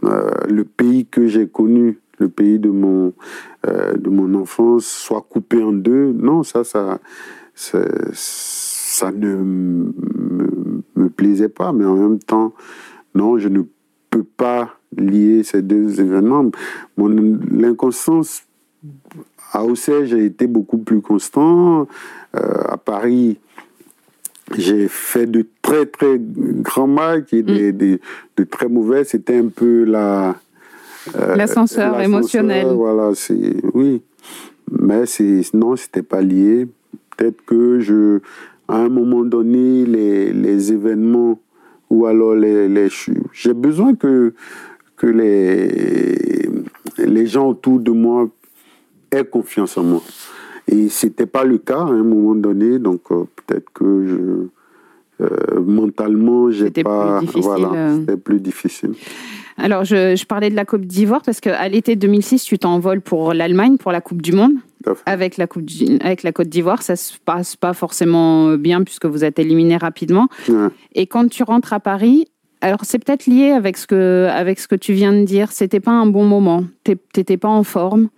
le 0.01 0.63
pays 0.63 1.05
que 1.05 1.27
j'ai 1.27 1.47
connu, 1.47 1.99
le 2.19 2.27
pays 2.29 2.57
de 2.57 2.69
mon 2.69 3.13
de 3.65 4.09
mon 4.09 4.33
enfance, 4.33 4.85
soit 4.85 5.21
coupé 5.29 5.61
en 5.61 5.73
deux. 5.73 6.11
Non, 6.13 6.41
ça 6.43 6.63
ça 6.63 6.99
c'est- 7.53 8.07
ça 8.97 9.11
ne 9.11 9.35
me, 9.35 9.93
me 10.95 11.09
plaisait 11.09 11.49
pas, 11.49 11.71
mais 11.71 11.85
en 11.85 11.95
même 11.95 12.17
temps, 12.19 12.53
non, 13.13 13.37
je 13.37 13.47
ne 13.47 13.61
peux 14.09 14.23
pas 14.23 14.73
lier 14.95 15.43
ces 15.43 15.61
deux 15.61 16.01
événements. 16.01 16.49
Mon 16.97 17.09
l'inconstance 17.51 18.43
à 19.51 19.63
Auxerre, 19.63 20.05
j'ai 20.07 20.25
été 20.25 20.47
beaucoup 20.47 20.79
plus 20.79 21.01
constant. 21.01 21.87
Euh, 22.35 22.39
à 22.69 22.77
Paris, 22.77 23.37
j'ai 24.57 24.87
fait 24.87 25.27
de 25.27 25.45
très 25.61 25.85
très 25.85 26.17
grands 26.19 26.87
matchs 26.87 27.33
et 27.33 27.43
des, 27.43 27.71
des- 27.71 27.99
de 28.37 28.43
très 28.43 28.67
mauvais. 28.67 29.03
C'était 29.03 29.37
un 29.37 29.49
peu 29.49 29.83
la 29.83 30.35
euh, 31.15 31.35
L'ascenseur 31.35 31.91
l'ascenseur, 31.97 32.01
émotionnel. 32.01 32.67
Voilà, 32.73 33.11
c'est 33.13 33.57
oui, 33.75 34.01
mais 34.71 35.05
c'est 35.05 35.41
non, 35.53 35.75
c'était 35.75 36.01
pas 36.13 36.21
lié. 36.21 36.67
Peut-être 37.15 37.41
que 37.45 37.79
je, 37.79 38.19
à 38.67 38.77
un 38.77 38.89
moment 38.89 39.23
donné, 39.23 39.85
les, 39.85 40.33
les 40.33 40.73
événements 40.73 41.39
ou 41.89 42.05
alors 42.05 42.35
les, 42.35 42.67
les 42.67 42.89
j'ai 43.31 43.53
besoin 43.53 43.95
que 43.95 44.33
que 44.97 45.07
les 45.07 46.49
les 46.97 47.25
gens 47.27 47.47
autour 47.47 47.79
de 47.79 47.91
moi 47.91 48.27
aient 49.11 49.25
confiance 49.25 49.77
en 49.77 49.83
moi. 49.83 50.01
Et 50.67 50.89
c'était 50.89 51.25
pas 51.27 51.45
le 51.45 51.59
cas 51.59 51.79
à 51.79 51.83
un 51.85 52.03
moment 52.03 52.35
donné, 52.35 52.77
donc 52.79 53.01
euh, 53.11 53.23
peut-être 53.35 53.69
que 53.73 54.05
je 54.05 55.23
euh, 55.23 55.61
mentalement 55.61 56.51
j'ai 56.51 56.69
plus 56.69 56.83
pas 56.83 57.21
voilà, 57.35 57.71
euh. 57.71 57.99
c'était 57.99 58.17
plus 58.17 58.39
difficile. 58.39 58.91
Alors, 59.57 59.83
je, 59.83 60.15
je 60.15 60.25
parlais 60.25 60.49
de 60.49 60.55
la 60.55 60.65
Côte 60.65 60.81
d'Ivoire 60.81 61.21
parce 61.23 61.39
qu'à 61.39 61.67
l'été 61.67 61.95
2006, 61.95 62.43
tu 62.43 62.59
t'envoles 62.59 63.01
pour 63.01 63.33
l'Allemagne, 63.33 63.77
pour 63.77 63.91
la 63.91 64.01
Coupe 64.01 64.21
du 64.21 64.31
Monde. 64.31 64.53
Avec 65.05 65.37
la, 65.37 65.47
coupe 65.47 65.65
du- 65.65 65.97
avec 65.99 66.23
la 66.23 66.31
Côte 66.31 66.47
d'Ivoire, 66.47 66.81
ça 66.81 66.95
se 66.95 67.13
passe 67.23 67.55
pas 67.55 67.73
forcément 67.73 68.53
bien 68.53 68.83
puisque 68.83 69.05
vous 69.05 69.23
êtes 69.23 69.39
éliminé 69.39 69.75
rapidement. 69.75 70.27
Ouais. 70.47 70.69
Et 70.93 71.07
quand 71.07 71.27
tu 71.29 71.43
rentres 71.43 71.73
à 71.73 71.79
Paris, 71.79 72.27
alors 72.61 72.79
c'est 72.83 72.97
peut-être 72.97 73.25
lié 73.27 73.51
avec 73.51 73.77
ce 73.77 73.85
que 73.85 74.27
avec 74.31 74.59
ce 74.59 74.67
que 74.67 74.75
tu 74.75 74.93
viens 74.93 75.13
de 75.13 75.23
dire. 75.25 75.51
C'était 75.51 75.79
pas 75.79 75.91
un 75.91 76.05
bon 76.05 76.23
moment. 76.25 76.63
T'étais 76.83 77.37
pas 77.37 77.49
en 77.49 77.63
forme. 77.63 78.09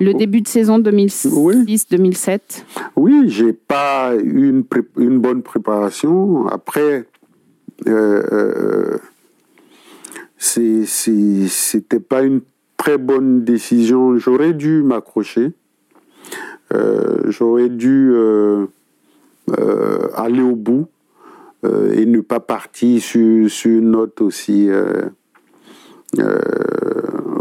Le 0.00 0.14
début 0.14 0.40
de 0.40 0.48
saison 0.48 0.78
2006-2007. 0.78 2.40
Oui, 2.96 3.24
j'ai 3.26 3.52
pas 3.52 4.12
eu 4.22 4.64
une, 4.98 5.18
bonne 5.18 5.42
préparation. 5.42 6.46
Après, 6.46 7.06
euh, 7.86 8.22
euh, 8.32 8.98
c'était 10.38 12.00
pas 12.00 12.22
une 12.22 12.40
très 12.76 12.96
bonne 12.96 13.44
décision. 13.44 14.16
J'aurais 14.18 14.52
dû 14.52 14.82
m'accrocher. 14.82 15.52
Euh, 16.72 17.22
J'aurais 17.30 17.68
dû 17.68 18.10
euh, 18.12 18.66
euh, 19.58 20.08
aller 20.14 20.42
au 20.42 20.54
bout 20.54 20.86
et 21.64 22.06
ne 22.06 22.20
pas 22.20 22.38
partir 22.38 23.02
sur, 23.02 23.50
sur 23.50 23.70
une 23.70 23.90
note 23.90 24.20
aussi, 24.20 24.68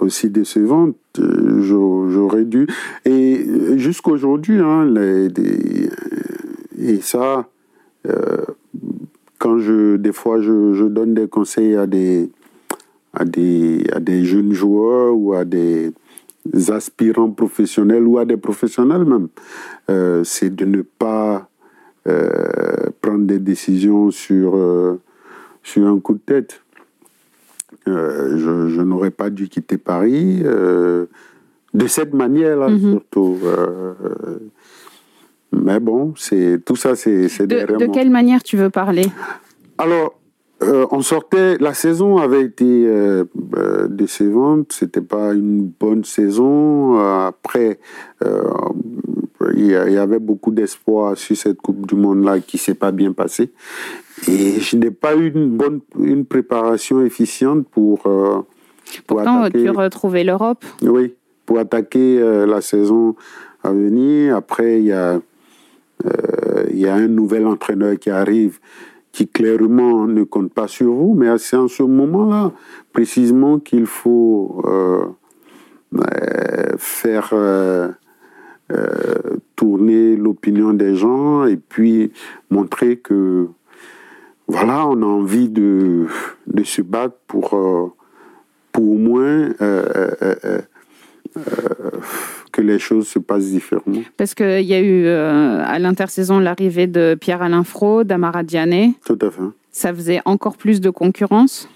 aussi 0.02 0.30
décevante. 0.32 0.96
J'au- 1.60 2.10
J'aurais 2.10 2.46
dû. 2.46 2.66
Et 3.06 3.46
jusqu'aujourd'hui, 3.78 4.60
hein, 4.60 4.92
et 6.80 7.00
ça, 7.02 7.48
quand 9.38 9.60
je, 9.60 9.98
des 9.98 10.14
fois, 10.14 10.42
je 10.42 10.86
donne 10.86 11.14
des 11.14 11.28
conseils 11.28 11.76
à 11.76 11.86
des, 11.86 12.32
à 13.20 13.26
des, 13.26 13.86
à 13.92 14.00
des 14.00 14.24
jeunes 14.26 14.54
joueurs 14.54 15.16
ou 15.16 15.34
à 15.34 15.44
des 15.46 15.92
aspirants 16.70 17.32
professionnels 17.32 18.04
ou 18.04 18.18
à 18.20 18.26
des 18.26 18.38
professionnels 18.38 19.06
même, 19.06 19.28
euh, 19.90 20.24
c'est 20.24 20.56
de 20.56 20.66
ne 20.66 20.82
pas 20.82 21.50
euh, 22.08 22.90
prendre 23.02 23.26
des 23.26 23.40
décisions 23.40 24.12
sur, 24.12 24.56
euh, 24.56 25.00
sur 25.64 25.86
un 25.88 26.00
coup 26.00 26.14
de 26.14 26.20
tête. 26.26 26.62
Je 27.86 28.68
je 28.70 28.82
n'aurais 28.82 29.12
pas 29.12 29.30
dû 29.30 29.48
quitter 29.50 29.78
Paris 29.78 30.42
de 30.42 31.88
cette 31.88 32.14
manière-là, 32.14 32.70
Mhm. 32.70 32.92
surtout. 32.92 33.38
mais 35.52 35.80
bon, 35.80 36.14
c'est 36.18 36.60
tout 36.66 36.76
ça, 36.76 36.96
c'est 36.96 37.28
De, 37.48 37.78
de 37.78 37.86
quelle 37.88 38.10
manière 38.10 38.44
tu 38.44 38.58
veux 38.58 38.70
parler? 38.70 39.08
Alors, 39.78 40.17
euh, 40.64 40.88
on 40.92 41.02
sortait, 41.02 41.58
la 41.60 41.74
saison 41.74 42.18
avait 42.18 42.42
été 42.42 42.66
euh, 42.66 43.26
euh, 43.56 43.88
décevante, 43.88 44.72
c'était 44.74 45.02
pas 45.02 45.34
une 45.34 45.72
bonne 45.80 46.04
saison. 46.04 47.00
Euh, 47.00 47.28
Après, 47.28 47.80
euh, 48.24 48.42
il 49.56 49.68
y, 49.68 49.76
avait 49.76 50.20
beaucoup 50.20 50.52
d'espoir 50.52 51.16
sur 51.16 51.38
cette 51.38 51.62
Coupe 51.62 51.86
du 51.86 51.96
Monde-là 51.96 52.40
qui 52.40 52.58
s'est 52.58 52.74
pas 52.74 52.92
bien 52.92 53.12
passée. 53.14 53.52
Et 54.28 54.60
je 54.60 54.78
n'ai 54.78 54.90
pas 54.90 55.16
eu 55.16 55.32
une 55.32 55.50
bonne 55.50 55.80
une 56.00 56.26
préparation 56.26 57.06
efficiente 57.06 57.68
pour, 57.68 58.00
pour 58.00 58.46
Pourtant, 59.06 59.44
attaquer. 59.44 59.64
tu 59.64 59.70
retrouvais 59.70 60.24
l'Europe. 60.24 60.66
Oui, 60.82 61.14
pour 61.46 61.60
attaquer 61.60 62.20
la 62.48 62.62
saison 62.62 63.16
à 63.64 63.72
venir. 63.72 64.36
Après, 64.36 64.80
il 64.80 64.88
y 64.88 64.92
a, 64.92 65.20
il 66.72 66.80
y 66.80 66.88
a 66.88 66.96
un 66.96 67.08
nouvel 67.08 67.46
entraîneur 67.46 67.98
qui 68.00 68.10
arrive 68.10 68.60
qui 69.18 69.28
clairement 69.28 70.06
ne 70.06 70.24
compte 70.24 70.54
pas 70.54 70.68
sur 70.68 70.94
vous, 70.94 71.16
mais 71.16 71.36
c'est 71.40 71.58
en 71.58 71.68
ce 71.68 71.82
moment-là 71.82 72.52
précisément 72.94 73.58
qu'il 73.58 73.88
faut 73.88 74.62
euh, 74.66 75.08
euh, 75.96 76.76
faire 76.78 77.32
euh, 77.34 77.90
tourner 79.56 80.16
l'opinion 80.16 80.72
des 80.74 80.94
gens 80.94 81.46
et 81.46 81.58
puis 81.58 82.12
montrer 82.52 82.98
que 82.98 83.48
voilà, 84.48 84.86
on 84.86 85.02
a 85.02 85.06
envie 85.08 85.50
de, 85.50 86.06
de 86.46 86.64
se 86.64 86.84
battre 86.84 87.18
pour, 87.26 87.50
pour 88.72 88.84
au 88.88 88.98
moins 89.00 89.50
euh, 89.50 89.56
euh, 89.62 90.12
euh, 90.22 90.36
euh, 90.46 90.62
que 92.52 92.62
les 92.62 92.80
choses 92.80 93.08
se 93.08 93.20
passent 93.20 93.46
différemment. 93.50 94.02
Parce 94.18 94.34
qu'il 94.34 94.62
y 94.66 94.74
a 94.74 94.80
eu 94.82 95.06
euh, 95.06 95.64
à 95.66 95.80
l'intersaison 95.80 96.40
l'arrivée 96.40 96.88
de 96.88 97.16
Pierre-Alain 97.20 97.64
Fro, 97.64 98.04
d'Amara 98.04 98.44
Diané. 98.44 98.94
Tout 99.06 99.18
à 99.22 99.30
fait. 99.32 99.42
Ça 99.72 99.94
faisait 99.94 100.22
encore 100.26 100.58
plus 100.58 100.82
de 100.82 100.90
concurrence. 100.90 101.70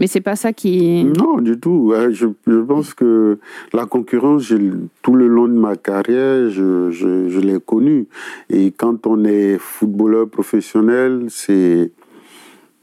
Mais 0.00 0.08
c'est 0.08 0.20
pas 0.20 0.34
ça 0.34 0.52
qui. 0.52 1.04
Non, 1.04 1.38
du 1.38 1.60
tout. 1.60 1.92
Euh, 1.94 2.10
Je, 2.10 2.26
je 2.48 2.56
pense 2.60 2.94
que 2.94 3.38
la 3.72 3.86
concurrence, 3.86 4.42
je- 4.42 4.56
tout 5.02 5.14
le 5.14 5.28
long 5.28 5.46
de 5.46 5.52
ma 5.52 5.76
carrière, 5.76 6.50
je 6.50 7.38
l'ai 7.38 7.60
connue. 7.64 8.08
Et 8.50 8.72
quand 8.72 9.06
on 9.06 9.24
est 9.24 9.56
footballeur 9.58 10.28
professionnel, 10.28 11.26
c'est 11.28 11.92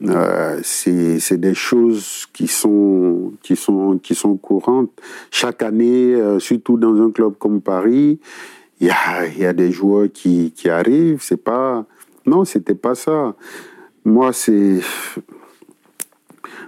euh, 0.08 0.60
c'est 0.62 1.38
des 1.38 1.54
choses 1.54 2.26
qui 2.32 2.48
sont, 2.48 3.32
courantes. 4.40 4.90
Chaque 5.30 5.62
année, 5.62 6.14
euh, 6.14 6.38
surtout 6.38 6.76
dans 6.76 7.00
un 7.00 7.10
club 7.10 7.34
comme 7.38 7.60
Paris, 7.60 8.18
il 8.80 8.88
y 8.88 9.44
a, 9.44 9.52
des 9.52 9.70
joueurs 9.70 10.08
qui, 10.12 10.52
arrivent. 10.68 11.22
C'est 11.22 11.42
pas... 11.42 11.86
Non, 12.26 12.44
c'était 12.44 12.74
pas 12.74 12.94
ça. 12.94 13.34
Moi, 14.04 14.32
c'est 14.32 14.80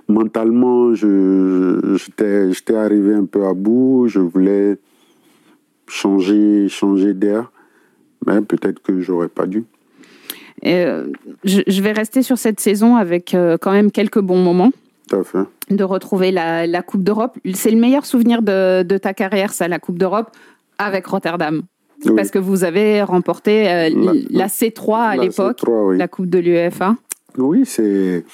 mentalement, 0.09 0.95
je, 0.95 1.97
j'étais, 1.97 2.75
arrivé 2.77 3.15
un 3.15 3.25
peu 3.25 3.47
à 3.47 3.55
bout. 3.55 4.07
Je 4.07 4.21
voulais 4.21 4.79
changer, 5.89 6.69
d'air. 7.15 7.51
Mais 8.27 8.41
peut-être 8.43 8.81
que 8.81 9.01
j'aurais 9.01 9.29
pas 9.29 9.47
dû. 9.47 9.65
Et, 10.65 10.75
euh, 10.85 11.05
je, 11.45 11.61
je 11.67 11.83
vais 11.83 11.93
rester 11.93 12.23
sur 12.23 12.39
cette 12.39 12.59
saison 12.61 12.97
avec 12.97 13.35
euh, 13.35 13.57
quand 13.61 13.73
même 13.73 13.91
quelques 13.91 14.21
bons 14.21 14.43
moments. 14.43 14.73
Tout 15.09 15.17
à 15.17 15.25
fait. 15.25 15.39
De 15.71 15.85
retrouver 15.85 16.31
la, 16.33 16.67
la 16.67 16.83
Coupe 16.83 17.03
d'Europe. 17.05 17.39
C'est 17.53 17.71
le 17.71 17.79
meilleur 17.79 18.07
souvenir 18.07 18.41
de, 18.43 18.83
de 18.83 18.99
ta 18.99 19.13
carrière, 19.15 19.53
ça, 19.53 19.69
la 19.69 19.79
Coupe 19.79 19.99
d'Europe, 19.99 20.31
avec 20.79 21.07
Rotterdam. 21.07 21.63
Oui. 22.07 22.13
Parce 22.17 22.31
que 22.31 22.39
vous 22.39 22.65
avez 22.65 23.03
remporté 23.03 23.69
euh, 23.69 23.91
La- 23.95 24.13
la, 24.31 24.47
C3 24.49 24.97
à 25.01 25.17
l'époque, 25.17 25.61
C3, 25.61 25.89
oui. 25.89 25.99
la 25.99 26.09
Coupe 26.09 26.27
de 26.27 26.39
l'UEFA. 26.39 26.97
Oui, 27.39 27.63
c'est. 27.65 28.25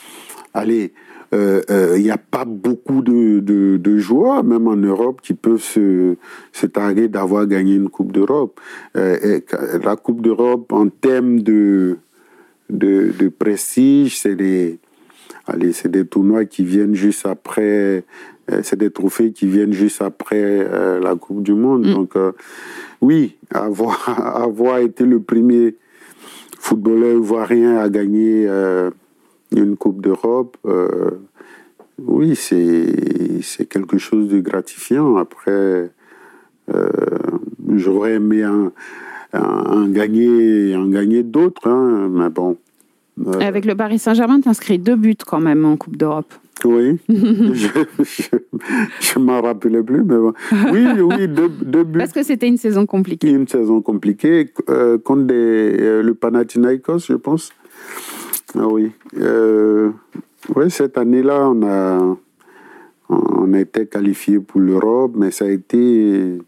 Allez, 0.55 0.93
euh, 1.35 1.61
il 1.97 2.03
n'y 2.03 2.11
a 2.11 2.19
pas 2.19 2.45
beaucoup 2.45 3.03
de, 3.03 3.41
de, 3.41 3.77
de 3.77 3.99
joueurs, 3.99 4.43
même 4.45 4.67
en 4.67 4.77
Europe, 4.77 5.21
qui 5.23 5.35
peuvent 5.35 5.63
se, 5.63 6.17
se 6.53 6.67
targuer 6.67 7.09
d'avoir 7.09 7.47
gagné 7.47 7.75
une 7.75 7.89
Coupe 7.89 8.13
d'Europe. 8.13 8.59
Euh, 8.97 9.41
la 9.85 9.97
Coupe 9.97 10.23
d'Europe, 10.23 10.73
en 10.73 10.89
termes 10.89 11.41
de, 11.41 11.99
de, 12.71 13.13
de 13.19 13.29
prestige, 13.29 14.19
c'est 14.19 14.35
des, 14.37 14.79
allez, 15.47 15.73
c'est 15.73 15.91
des 15.91 16.07
tournois 16.07 16.45
qui 16.45 16.65
viennent 16.65 16.95
juste 16.95 17.27
après, 17.27 18.05
euh, 18.51 18.61
c'est 18.63 18.79
des 18.79 18.91
trophées 18.91 19.33
qui 19.33 19.47
viennent 19.47 19.73
juste 19.73 20.03
après 20.03 20.43
euh, 20.43 21.01
la 21.01 21.15
Coupe 21.17 21.43
du 21.43 21.55
Monde. 21.55 21.87
Mm. 21.87 21.95
Donc, 21.95 22.17
euh, 22.17 22.33
oui, 23.01 23.37
avoir, 23.53 24.09
avoir 24.37 24.79
été 24.79 25.05
le 25.05 25.21
premier 25.21 25.77
footballeur 26.59 27.17
ivoirien 27.17 27.79
à 27.79 27.89
gagner 27.89 28.47
euh, 28.49 28.91
une 29.55 29.77
Coupe 29.77 30.01
d'Europe, 30.01 30.57
oui, 32.03 32.35
c'est 32.35 33.43
c'est 33.43 33.67
quelque 33.67 33.99
chose 33.99 34.29
de 34.29 34.41
gratifiant. 34.41 35.17
Après, 35.17 35.91
j'aurais 37.75 38.15
aimé 38.15 38.47
en, 38.47 38.71
en- 39.33 39.87
gagner, 39.89 40.75
en 40.77 40.87
gagner 40.87 41.23
d'autres, 41.23 41.69
hein, 41.69 42.09
mais 42.11 42.31
bon. 42.31 42.57
Euh, 43.27 43.33
Avec 43.41 43.65
le 43.65 43.75
Paris 43.75 43.99
Saint-Germain, 43.99 44.41
tu 44.41 44.49
inscris 44.49 44.79
deux 44.79 44.97
buts 44.97 45.17
quand 45.27 45.41
même 45.41 45.65
en 45.65 45.77
Coupe 45.77 45.97
d'Europe. 45.97 46.33
Oui, 46.65 46.99
je 47.09 47.69
je, 49.01 49.19
ne 49.19 49.25
m'en 49.25 49.41
rappelais 49.41 49.83
plus, 49.83 50.03
mais 50.05 50.17
bon. 50.17 50.33
Oui, 50.73 50.85
oui, 51.01 51.29
deux, 51.29 51.49
deux 51.49 51.85
buts. 51.85 51.99
Parce 51.99 52.13
que 52.13 52.23
c'était 52.23 52.49
une 52.49 52.59
saison 52.59 52.85
compliquée. 52.87 53.31
Une 53.31 53.49
saison 53.49 53.81
compliquée 53.81 54.51
euh, 54.69 54.99
contre 54.99 55.23
des, 55.23 55.35
euh, 55.35 56.03
le 56.03 56.15
Panathinaikos, 56.15 57.07
je 57.07 57.15
pense. 57.15 57.51
Ah 58.59 58.67
oui. 58.67 58.91
Euh, 59.19 59.91
oui, 60.55 60.71
cette 60.71 60.99
année-là, 60.99 61.49
on 61.51 61.63
a, 61.63 62.17
on 63.09 63.53
a 63.55 63.61
été 63.61 63.87
qualifié 63.87 64.39
pour 64.39 64.61
l'Europe, 64.61 65.13
mais 65.17 65.31
ça 65.31 65.47
a 65.47 65.49
été, 65.49 66.39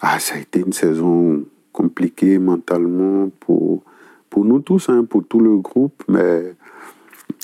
ah, 0.00 0.18
ça 0.18 0.34
a 0.36 0.38
été 0.38 0.60
une 0.60 0.72
saison 0.72 1.44
compliquée 1.74 2.38
mentalement 2.38 3.28
pour, 3.40 3.82
pour 4.30 4.44
nous 4.46 4.60
tous, 4.60 4.88
hein, 4.88 5.04
pour 5.04 5.26
tout 5.26 5.40
le 5.40 5.56
groupe. 5.58 6.02
Mais 6.08 6.54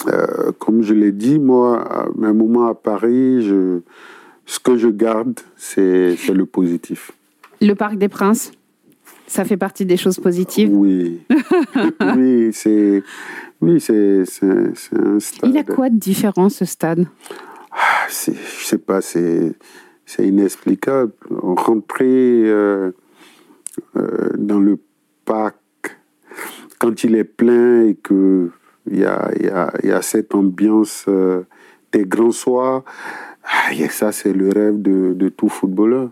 euh, 0.06 0.52
comme 0.58 0.82
je 0.82 0.94
l'ai 0.94 1.12
dit, 1.12 1.38
moi, 1.38 1.82
à 1.82 2.06
un 2.22 2.32
moment 2.32 2.68
à 2.68 2.74
Paris, 2.74 3.42
je, 3.42 3.80
ce 4.46 4.58
que 4.60 4.76
je 4.78 4.88
garde, 4.88 5.38
c'est 5.56 6.16
le 6.32 6.46
positif. 6.46 7.10
Le 7.60 7.74
Parc 7.74 7.96
des 7.96 8.08
Princes, 8.08 8.52
ça 9.26 9.44
fait 9.44 9.56
partie 9.58 9.84
des 9.84 9.96
choses 9.98 10.18
positives? 10.18 10.70
Oui, 10.72 11.20
oui, 12.16 12.50
c'est 12.52 13.02
oui, 13.60 13.80
c'est 13.80 14.22
un 14.96 15.20
stade. 15.20 15.50
Il 15.50 15.58
a 15.58 15.64
quoi 15.64 15.90
de 15.90 15.96
différent 15.96 16.48
ce 16.48 16.64
stade? 16.64 17.06
Ah, 17.72 18.06
c'est- 18.08 18.32
je 18.34 18.64
sais 18.64 18.78
pas, 18.78 19.00
c'est 19.00 19.52
c'est 20.06 20.26
inexplicable. 20.26 21.12
Rentrer 21.30 22.42
euh, 22.46 22.90
euh, 23.96 24.30
dans 24.36 24.60
le 24.60 24.78
parc 25.24 25.56
quand 26.78 27.04
il 27.04 27.14
est 27.16 27.24
plein 27.24 27.84
et 27.86 27.94
que 27.94 28.50
il 28.90 29.00
y 29.00 29.04
a, 29.04 29.30
y, 29.38 29.48
a, 29.48 29.72
y 29.84 29.90
a 29.90 30.00
cette 30.02 30.34
ambiance 30.34 31.04
euh, 31.08 31.42
des 31.92 32.04
grands 32.04 32.32
soirs, 32.32 32.84
ah, 33.44 33.72
et 33.74 33.88
ça 33.88 34.10
c'est 34.12 34.32
le 34.32 34.48
rêve 34.48 34.80
de, 34.80 35.12
de 35.14 35.28
tout 35.28 35.48
footballeur. 35.48 36.10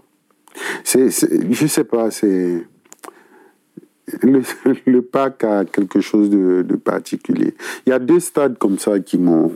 C'est, 0.84 1.10
c'est- 1.10 1.52
je 1.52 1.66
sais 1.66 1.84
pas, 1.84 2.10
c'est 2.10 2.66
le, 4.22 4.42
le 4.86 5.02
parc 5.02 5.44
a 5.44 5.64
quelque 5.64 6.00
chose 6.00 6.30
de, 6.30 6.62
de 6.62 6.76
particulier. 6.76 7.54
Il 7.86 7.90
y 7.90 7.92
a 7.92 7.98
deux 7.98 8.20
stades 8.20 8.58
comme 8.58 8.78
ça 8.78 8.98
qui 9.00 9.18
m'ont 9.18 9.52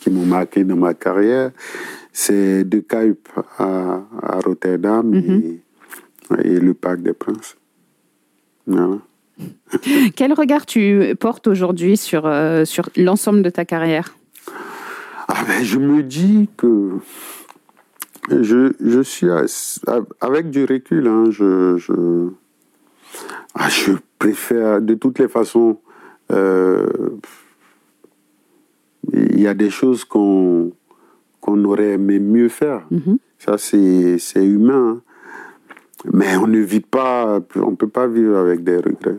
qui 0.00 0.10
m'ont 0.10 0.24
marqué 0.26 0.64
dans 0.64 0.76
ma 0.76 0.94
carrière. 0.94 1.50
C'est 2.12 2.64
De 2.64 2.80
Kuip 2.80 3.28
à, 3.58 4.02
à 4.22 4.40
Rotterdam 4.40 5.14
et, 5.14 5.60
et 6.44 6.58
le 6.60 6.74
Parc 6.74 7.00
des 7.02 7.12
Princes. 7.12 7.56
Voilà. 8.66 8.98
Quel 10.16 10.32
regard 10.32 10.66
tu 10.66 11.14
portes 11.18 11.46
aujourd'hui 11.46 11.96
sur, 11.96 12.26
euh, 12.26 12.64
sur 12.64 12.88
l'ensemble 12.96 13.42
de 13.42 13.50
ta 13.50 13.64
carrière? 13.64 14.14
Ah 15.28 15.44
ben, 15.46 15.62
je 15.64 15.78
me 15.78 16.02
dis 16.02 16.48
que 16.56 16.92
je, 18.30 18.72
je 18.80 19.00
suis 19.00 19.28
avec 20.20 20.50
du 20.50 20.64
recul, 20.64 21.06
hein, 21.06 21.24
je, 21.30 21.76
je, 21.78 22.28
ah, 23.54 23.68
je 23.68 23.92
préfère 24.18 24.80
de 24.82 24.94
toutes 24.94 25.18
les 25.18 25.28
façons. 25.28 25.78
euh, 26.32 26.86
il 29.12 29.40
y 29.40 29.46
a 29.46 29.54
des 29.54 29.70
choses 29.70 30.04
qu'on 30.04 30.72
qu'on 31.40 31.64
aurait 31.64 31.92
aimé 31.92 32.18
mieux 32.18 32.48
faire. 32.50 32.86
Mhm. 32.90 33.18
Ça, 33.38 33.56
c'est 33.56 34.18
c'est 34.18 34.44
humain. 34.44 34.96
hein. 34.98 35.02
Mais 36.12 36.36
on 36.36 36.46
ne 36.46 36.60
vit 36.60 36.80
pas, 36.80 37.40
on 37.56 37.70
ne 37.72 37.76
peut 37.76 37.88
pas 37.88 38.06
vivre 38.06 38.36
avec 38.36 38.64
des 38.64 38.76
regrets. 38.76 39.18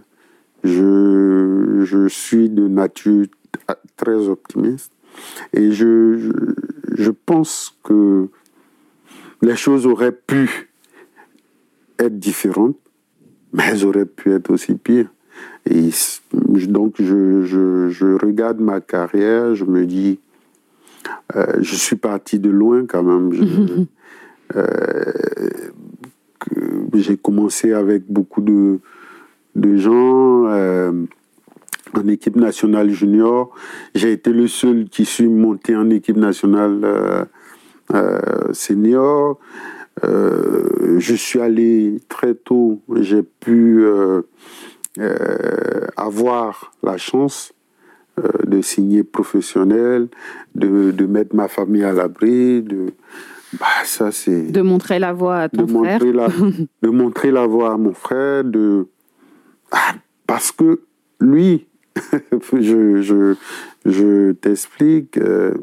Je, 0.63 1.81
je 1.83 2.07
suis 2.07 2.49
de 2.49 2.67
nature 2.67 3.25
très 3.97 4.27
optimiste 4.27 4.91
et 5.53 5.71
je, 5.71 6.17
je, 6.17 6.31
je 6.95 7.11
pense 7.11 7.77
que 7.83 8.27
les 9.41 9.55
choses 9.55 9.85
auraient 9.87 10.11
pu 10.11 10.69
être 11.99 12.17
différentes, 12.17 12.77
mais 13.53 13.63
elles 13.69 13.85
auraient 13.85 14.05
pu 14.05 14.31
être 14.33 14.51
aussi 14.51 14.75
pires. 14.75 15.09
Et 15.69 15.89
donc, 16.67 16.95
je, 16.99 17.43
je, 17.43 17.89
je 17.89 18.05
regarde 18.25 18.59
ma 18.59 18.81
carrière, 18.81 19.53
je 19.55 19.65
me 19.65 19.85
dis, 19.85 20.19
euh, 21.35 21.57
je 21.59 21.75
suis 21.75 21.95
parti 21.95 22.39
de 22.39 22.49
loin 22.49 22.85
quand 22.87 23.03
même. 23.03 23.33
Je- 23.33 23.83
euh, 24.55 25.11
j'ai 26.93 27.17
commencé 27.17 27.73
avec 27.73 28.03
beaucoup 28.07 28.41
de, 28.41 28.79
de 29.55 29.77
gens 29.77 30.45
euh, 30.47 30.91
en 31.93 32.07
équipe 32.07 32.35
nationale 32.35 32.89
junior. 32.89 33.51
J'ai 33.95 34.11
été 34.11 34.31
le 34.31 34.47
seul 34.47 34.85
qui 34.89 35.05
suis 35.05 35.27
monté 35.27 35.75
en 35.75 35.89
équipe 35.89 36.17
nationale 36.17 36.81
euh, 36.83 37.25
euh, 37.93 38.53
senior. 38.53 39.39
Je 40.03 41.13
suis 41.15 41.39
allé 41.39 41.99
très 42.07 42.33
tôt, 42.33 42.81
j'ai 42.95 43.21
pu 43.21 43.85
avoir 45.95 46.71
la 46.81 46.97
chance 46.97 47.53
de 48.47 48.61
signer 48.61 49.03
professionnel, 49.03 50.07
de, 50.55 50.91
de 50.91 51.05
mettre 51.05 51.35
ma 51.35 51.47
famille 51.47 51.83
à 51.83 51.91
l'abri, 51.91 52.61
de 52.63 52.93
bah, 53.59 53.65
ça 53.83 54.11
c'est 54.11 54.51
De 54.51 54.61
montrer 54.61 54.99
la 54.99 55.13
voie 55.13 55.39
à 55.39 55.49
ton 55.49 55.63
de 55.63 55.71
frère. 55.71 55.93
montrer 55.99 56.13
la 56.13 56.27
de 56.81 56.89
montrer 56.89 57.31
la 57.31 57.45
voie 57.47 57.73
à 57.73 57.77
mon 57.77 57.93
frère 57.93 58.43
de 58.43 58.87
Ah, 59.71 59.93
parce 60.27 60.51
que 60.51 60.81
lui 61.19 61.67
je 62.53 63.01
je 63.01 63.35
je 63.85 64.31
t'explique 64.31 65.17
euh, 65.17 65.53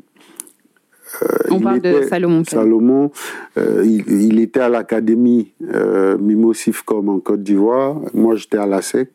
euh, 1.23 1.27
On 1.51 1.59
parle 1.61 1.81
de 1.81 2.03
Salomon. 2.03 2.45
Salomon 2.45 3.11
euh, 3.57 3.83
il, 3.87 4.07
il 4.11 4.39
était 4.41 4.61
à 4.61 4.69
l'académie 4.69 5.55
euh, 5.73 6.19
Mimo 6.19 6.53
Sifcom 6.53 7.09
en 7.09 7.19
Côte 7.19 7.43
d'Ivoire. 7.43 7.97
Moi 8.13 8.35
j'étais 8.37 8.59
à 8.59 8.67
la 8.67 8.83
SEC. 8.83 9.11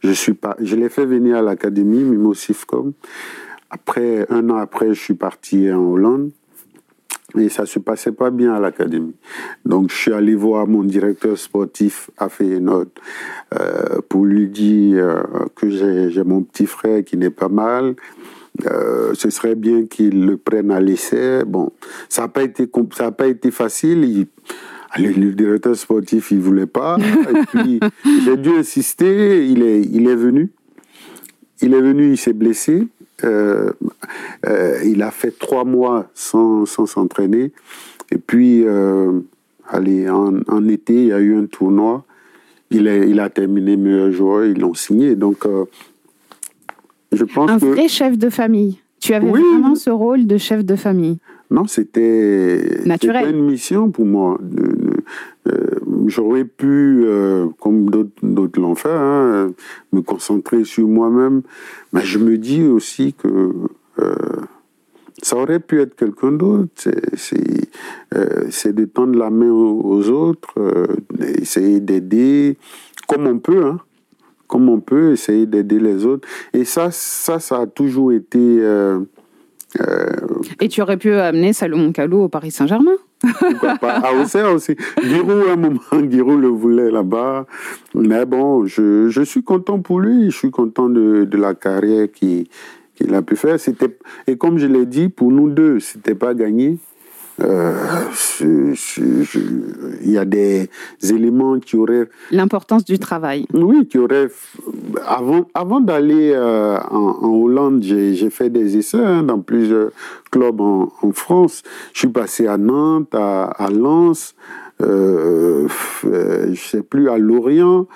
Je 0.00 0.10
suis 0.12 0.34
pas 0.34 0.56
je 0.60 0.76
l'ai 0.76 0.90
fait 0.90 1.06
venir 1.06 1.36
à 1.38 1.42
l'académie 1.42 2.04
Mimo 2.04 2.34
Sifcom. 2.34 2.92
Après 3.70 4.26
un 4.28 4.50
an 4.50 4.56
après 4.56 4.88
je 4.92 5.00
suis 5.00 5.14
parti 5.14 5.72
en 5.72 5.78
Hollande 5.80 6.30
et 7.36 7.48
ça 7.50 7.66
se 7.66 7.78
passait 7.78 8.12
pas 8.12 8.30
bien 8.30 8.54
à 8.54 8.60
l'académie. 8.60 9.14
Donc 9.66 9.90
je 9.90 9.96
suis 9.96 10.12
allé 10.12 10.34
voir 10.34 10.66
mon 10.66 10.82
directeur 10.82 11.36
sportif 11.36 12.10
à 12.16 12.28
Feyenoord 12.28 12.86
euh, 13.58 14.00
pour 14.08 14.24
lui 14.24 14.48
dire 14.48 15.04
euh, 15.04 15.22
que 15.54 15.68
j'ai 16.10 16.24
mon 16.24 16.42
petit 16.42 16.66
frère 16.66 17.04
qui 17.04 17.16
n'est 17.18 17.30
pas 17.30 17.48
mal. 17.48 17.96
Euh, 18.66 19.12
ce 19.14 19.30
serait 19.30 19.54
bien 19.54 19.84
qu'il 19.86 20.24
le 20.24 20.36
prenne 20.36 20.70
à 20.70 20.80
l'essai. 20.80 21.44
Bon, 21.46 21.70
ça 22.08 22.22
n'a 22.22 22.28
pas 22.28 22.42
été 22.42 22.68
ça 22.96 23.06
a 23.06 23.12
pas 23.12 23.26
été 23.26 23.50
facile. 23.50 24.04
Il- 24.04 24.26
le, 24.98 25.10
le 25.10 25.32
directeur 25.34 25.76
sportif 25.76 26.30
il 26.30 26.38
voulait 26.40 26.66
pas. 26.66 26.96
Et 27.30 27.46
puis 27.58 27.78
j'ai 28.24 28.36
dû 28.38 28.48
insister. 28.56 29.46
Il 29.46 29.62
est 29.62 29.82
il 29.82 30.08
est 30.08 30.16
venu. 30.16 30.50
Il 31.60 31.74
est 31.74 31.80
venu, 31.82 32.12
il 32.12 32.16
s'est 32.16 32.32
blessé. 32.32 32.88
Euh, 33.24 33.72
euh, 34.46 34.78
il 34.84 35.02
a 35.02 35.10
fait 35.10 35.36
trois 35.38 35.64
mois 35.64 36.08
sans 36.14 36.66
sans 36.66 36.86
s'entraîner. 36.86 37.52
Et 38.12 38.18
puis, 38.18 38.62
euh, 38.64 39.20
allez, 39.68 40.08
en, 40.08 40.34
en 40.48 40.68
été, 40.68 40.94
il 40.94 41.08
y 41.08 41.12
a 41.12 41.20
eu 41.20 41.36
un 41.36 41.46
tournoi. 41.46 42.04
Il, 42.70 42.86
est, 42.86 43.08
il 43.08 43.18
a 43.20 43.28
terminé 43.30 43.76
meilleur 43.76 44.12
joueur, 44.12 44.44
ils 44.44 44.58
l'ont 44.60 44.74
signé. 44.74 45.16
Donc, 45.16 45.46
je 47.12 47.24
pense 47.24 47.50
Un 47.50 47.58
que. 47.58 47.64
vrai 47.66 47.88
chef 47.88 48.18
de 48.18 48.28
famille. 48.30 48.78
Tu 49.00 49.14
avais 49.14 49.30
Oui. 49.30 49.40
vraiment 49.40 49.74
ce 49.74 49.90
rôle 49.90 50.26
de 50.26 50.36
chef 50.38 50.64
de 50.64 50.76
famille. 50.76 51.18
Non, 51.50 51.66
c'était 51.66 52.80
Naturel. 52.84 53.24
c'était 53.24 53.36
une 53.38 53.46
mission 53.46 53.90
pour 53.90 54.04
moi. 54.04 54.38
Euh, 55.48 55.66
J'aurais 56.06 56.44
pu, 56.44 57.02
euh, 57.04 57.48
comme 57.60 57.90
d'autres 57.90 58.60
l'ont 58.60 58.74
fait, 58.74 58.88
hein, 58.88 59.52
me 59.92 60.00
concentrer 60.00 60.64
sur 60.64 60.88
moi-même. 60.88 61.42
Mais 61.92 62.02
je 62.02 62.18
me 62.18 62.38
dis 62.38 62.62
aussi 62.62 63.12
que 63.12 63.52
euh, 63.98 64.14
ça 65.22 65.36
aurait 65.36 65.60
pu 65.60 65.80
être 65.82 65.94
quelqu'un 65.96 66.32
d'autre. 66.32 66.70
C'est- 67.14 67.68
euh, 68.14 68.72
de 68.72 68.84
tendre 68.86 69.18
la 69.18 69.28
main 69.30 69.50
aux, 69.50 70.08
autres, 70.08 70.54
euh, 70.58 70.86
essayer 71.20 71.80
d'aider 71.80 72.56
comme 73.06 73.26
on 73.26 73.38
peut. 73.38 73.64
Hein, 73.64 73.78
comme 74.46 74.70
on 74.70 74.80
peut, 74.80 75.12
essayer 75.12 75.44
d'aider 75.44 75.78
les 75.78 76.06
autres. 76.06 76.26
Et 76.54 76.64
ça, 76.64 76.90
ça, 76.90 77.38
a 77.60 77.66
toujours 77.66 78.12
été... 78.12 78.62
Et 80.60 80.68
tu 80.68 80.80
aurais 80.80 80.96
pu 80.96 81.12
amener 81.12 81.52
Salomon 81.52 81.92
Kalou 81.92 82.22
au 82.22 82.28
Paris 82.30 82.50
Saint-Germain? 82.50 82.96
Pas? 83.80 83.96
À 83.98 84.12
Auxerre 84.14 84.52
aussi. 84.52 84.76
Giroud, 85.02 85.44
à 85.48 85.52
un 85.52 85.56
moment, 85.56 85.80
Giroud 86.10 86.40
le 86.40 86.48
voulait 86.48 86.90
là-bas. 86.90 87.46
Mais 87.94 88.24
bon, 88.26 88.66
je, 88.66 89.08
je 89.08 89.22
suis 89.22 89.42
content 89.42 89.80
pour 89.80 90.00
lui. 90.00 90.30
Je 90.30 90.36
suis 90.36 90.50
content 90.50 90.88
de, 90.88 91.24
de 91.24 91.36
la 91.36 91.54
carrière 91.54 92.08
qu'il 92.10 92.46
a 93.12 93.22
pu 93.22 93.36
faire. 93.36 93.56
Et 94.26 94.36
comme 94.36 94.58
je 94.58 94.66
l'ai 94.66 94.86
dit, 94.86 95.08
pour 95.08 95.30
nous 95.30 95.50
deux, 95.50 95.80
c'était 95.80 96.14
pas 96.14 96.34
gagné. 96.34 96.78
Euh, 97.40 97.72
Il 98.40 100.10
y 100.10 100.18
a 100.18 100.24
des 100.24 100.68
éléments 101.08 101.58
qui 101.60 101.76
auraient 101.76 102.08
L'importance 102.30 102.84
du 102.84 102.98
travail. 102.98 103.46
oui, 103.52 103.86
qui 103.86 103.98
aurait. 103.98 104.28
Avant, 105.06 105.46
avant 105.54 105.80
d'aller 105.80 106.32
euh, 106.34 106.78
en, 106.90 107.16
en 107.22 107.28
Hollande, 107.30 107.82
j'ai 107.82 108.30
fait 108.30 108.50
des 108.50 108.76
essais 108.76 108.98
hein, 108.98 109.22
dans 109.22 109.38
plusieurs 109.40 109.90
clubs 110.30 110.60
en, 110.60 110.92
en 111.02 111.12
France. 111.12 111.62
Je 111.92 112.00
suis 112.00 112.08
passé 112.08 112.46
à 112.46 112.56
Nantes, 112.56 113.14
à, 113.14 113.44
à 113.44 113.70
Lens, 113.70 114.34
euh, 114.82 115.66
euh, 116.04 116.54
je 116.54 116.60
sais 116.60 116.82
plus, 116.82 117.08
à 117.08 117.18
Lorient. 117.18 117.86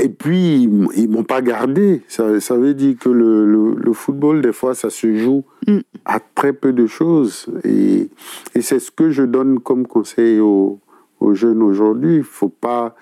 Et 0.00 0.08
puis, 0.08 0.62
ils 0.64 0.88
ils 0.96 1.08
m'ont 1.08 1.22
pas 1.24 1.40
gardé. 1.40 2.02
Ça, 2.08 2.40
ça 2.40 2.56
veut 2.56 2.74
dire 2.74 2.96
que 2.98 3.08
le, 3.08 3.46
le, 3.46 3.74
le 3.76 3.92
football, 3.92 4.42
des 4.42 4.52
fois, 4.52 4.74
ça 4.74 4.90
se 4.90 5.14
joue 5.14 5.44
Mm. 5.66 5.78
à 6.04 6.20
très 6.34 6.52
peu 6.52 6.72
de 6.74 6.86
choses. 6.86 7.46
Et, 7.64 8.10
et 8.54 8.60
c'est 8.60 8.78
ce 8.78 8.90
que 8.90 9.10
je 9.10 9.22
donne 9.22 9.60
comme 9.60 9.86
conseil 9.86 10.40
aux, 10.40 10.78
aux 11.20 11.32
jeunes 11.34 11.62
aujourd'hui. 11.62 12.16
Il 12.16 12.22
faut 12.22 12.50
pas, 12.50 12.94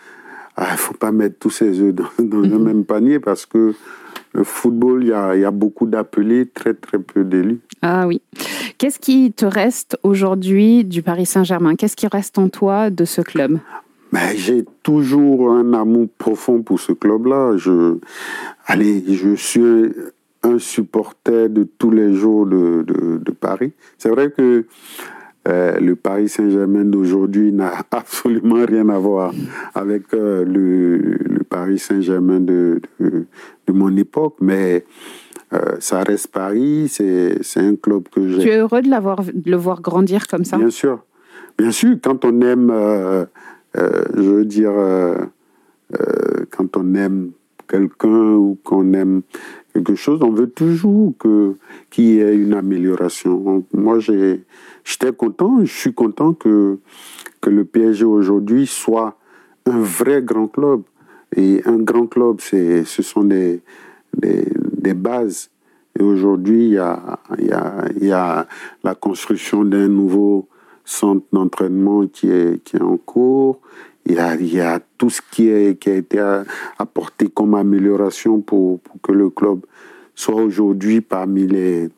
ah, 0.56 0.76
faut 0.76 0.94
pas 0.94 1.10
mettre 1.10 1.38
tous 1.40 1.50
ses 1.50 1.80
œufs 1.80 1.92
dans, 1.94 2.04
dans 2.20 2.44
un 2.44 2.58
même 2.60 2.84
panier 2.84 3.18
parce 3.18 3.46
que 3.46 3.74
le 4.34 4.44
football, 4.44 5.02
il 5.02 5.08
y 5.08 5.12
a, 5.12 5.34
il 5.34 5.40
y 5.40 5.44
a 5.44 5.50
beaucoup 5.50 5.86
d'appelés, 5.86 6.46
très 6.46 6.74
très 6.74 6.98
peu 7.00 7.24
d'élus. 7.24 7.60
Ah 7.82 8.06
oui. 8.06 8.22
Qu'est-ce 8.78 8.98
qui 9.00 9.32
te 9.32 9.44
reste 9.44 9.98
aujourd'hui 10.04 10.84
du 10.84 11.02
Paris 11.02 11.26
Saint-Germain? 11.26 11.74
Qu'est-ce 11.74 11.96
qui 11.96 12.06
reste 12.06 12.38
en 12.38 12.48
toi 12.48 12.90
de 12.90 13.04
ce 13.04 13.20
club? 13.22 13.58
Mais 14.12 14.36
j'ai 14.36 14.64
toujours 14.82 15.52
un 15.52 15.72
amour 15.72 16.08
profond 16.18 16.62
pour 16.62 16.78
ce 16.78 16.92
club-là. 16.92 17.56
Je, 17.56 17.98
allez, 18.66 19.02
je 19.08 19.34
suis 19.34 19.92
un 20.42 20.58
supporter 20.58 21.48
de 21.48 21.64
tous 21.64 21.90
les 21.90 22.12
jours 22.12 22.46
de, 22.46 22.82
de, 22.82 23.18
de 23.18 23.30
Paris. 23.30 23.72
C'est 23.98 24.10
vrai 24.10 24.30
que 24.30 24.66
euh, 25.48 25.80
le 25.80 25.96
Paris 25.96 26.28
Saint-Germain 26.28 26.84
d'aujourd'hui 26.84 27.52
n'a 27.52 27.72
absolument 27.90 28.64
rien 28.64 28.88
à 28.90 28.98
voir 28.98 29.32
avec 29.74 30.14
euh, 30.14 30.44
le, 30.44 30.98
le, 30.98 31.42
Paris 31.42 31.78
Saint-Germain 31.78 32.38
de, 32.38 32.80
de, 33.00 33.26
de, 33.66 33.72
mon 33.72 33.96
époque, 33.96 34.36
mais 34.40 34.84
euh, 35.52 35.76
ça 35.80 36.02
reste 36.02 36.28
Paris, 36.28 36.86
c'est 36.88 37.40
un 37.56 37.74
club 37.74 38.04
que 38.08 38.28
j'ai. 38.28 38.38
Tu 38.38 38.48
es 38.50 38.58
heureux 38.58 38.82
de, 38.82 38.88
l'avoir, 38.88 39.24
de 39.24 39.50
le 39.50 39.56
voir 39.56 39.82
grandir 39.82 40.28
comme 40.28 40.44
ça? 40.44 40.58
Bien 40.58 40.70
sûr. 40.70 41.04
Bien 41.58 41.72
sûr, 41.72 41.96
quand 42.02 42.24
on 42.24 42.40
aime, 42.40 42.72
euh, 43.76 43.80
euh, 43.80 44.04
je 44.14 44.22
veux 44.22 44.44
dire, 44.44 44.72
quand 46.50 46.76
on 46.76 46.94
aime 46.94 47.32
quelqu'un 47.68 48.34
ou 48.34 48.58
qu'on 48.62 48.92
aime 48.92 49.22
quelque 49.72 49.94
chose, 49.94 50.20
on 50.22 50.30
veut 50.30 50.50
toujours 50.50 51.14
que 51.18 51.54
qu'il 51.90 52.04
y 52.04 52.20
ait 52.20 52.36
une 52.36 52.54
amélioration. 52.54 53.64
Moi, 53.72 53.98
j'étais 54.00 55.12
content, 55.16 55.64
je 55.64 55.72
suis 55.72 55.94
content 55.94 56.34
que 56.34 56.78
que 57.40 57.50
le 57.50 57.64
PSG 57.64 58.04
aujourd'hui 58.04 58.66
soit 58.66 59.18
un 59.66 59.78
vrai 59.78 60.22
grand 60.22 60.48
club. 60.48 60.82
Et 61.34 61.62
un 61.64 61.78
grand 61.78 62.06
club, 62.06 62.40
ce 62.40 62.84
sont 62.84 63.24
des, 63.24 63.62
des, 64.14 64.94
bases. 64.94 65.50
Et 65.98 66.02
aujourd'hui, 66.02 66.66
il 66.66 66.72
y 66.72 66.78
a, 66.78 67.18
y, 67.38 68.04
y 68.04 68.12
a 68.12 68.46
la 68.84 68.94
construction 68.94 69.64
d'un 69.64 69.88
nouveau 69.88 70.46
centre 70.84 71.24
d'entraînement 71.32 72.06
qui 72.06 72.30
est, 72.30 72.62
qui 72.64 72.76
est 72.76 72.82
en 72.82 72.96
cours. 72.96 73.60
Il 74.06 74.16
y, 74.16 74.18
a, 74.18 74.34
il 74.34 74.52
y 74.52 74.60
a 74.60 74.80
tout 74.98 75.10
ce 75.10 75.20
qui, 75.30 75.48
est, 75.48 75.78
qui 75.78 75.90
a 75.90 75.94
été 75.94 76.18
apporté 76.78 77.28
comme 77.28 77.54
amélioration 77.54 78.40
pour, 78.40 78.80
pour 78.80 79.00
que 79.00 79.12
le 79.12 79.30
club 79.30 79.60
soit 80.14 80.34
aujourd'hui 80.34 81.00
parmi 81.00 81.46
les 81.46 81.88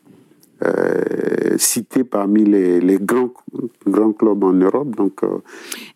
euh, 0.65 1.57
cité 1.59 2.05
parmi 2.05 2.45
les, 2.45 2.81
les, 2.81 2.99
grands, 2.99 3.31
grands 3.87 4.13
clubs 4.13 4.43
en 4.45 4.53
Europe. 4.53 4.95
Donc, 4.97 5.23
euh, 5.23 5.39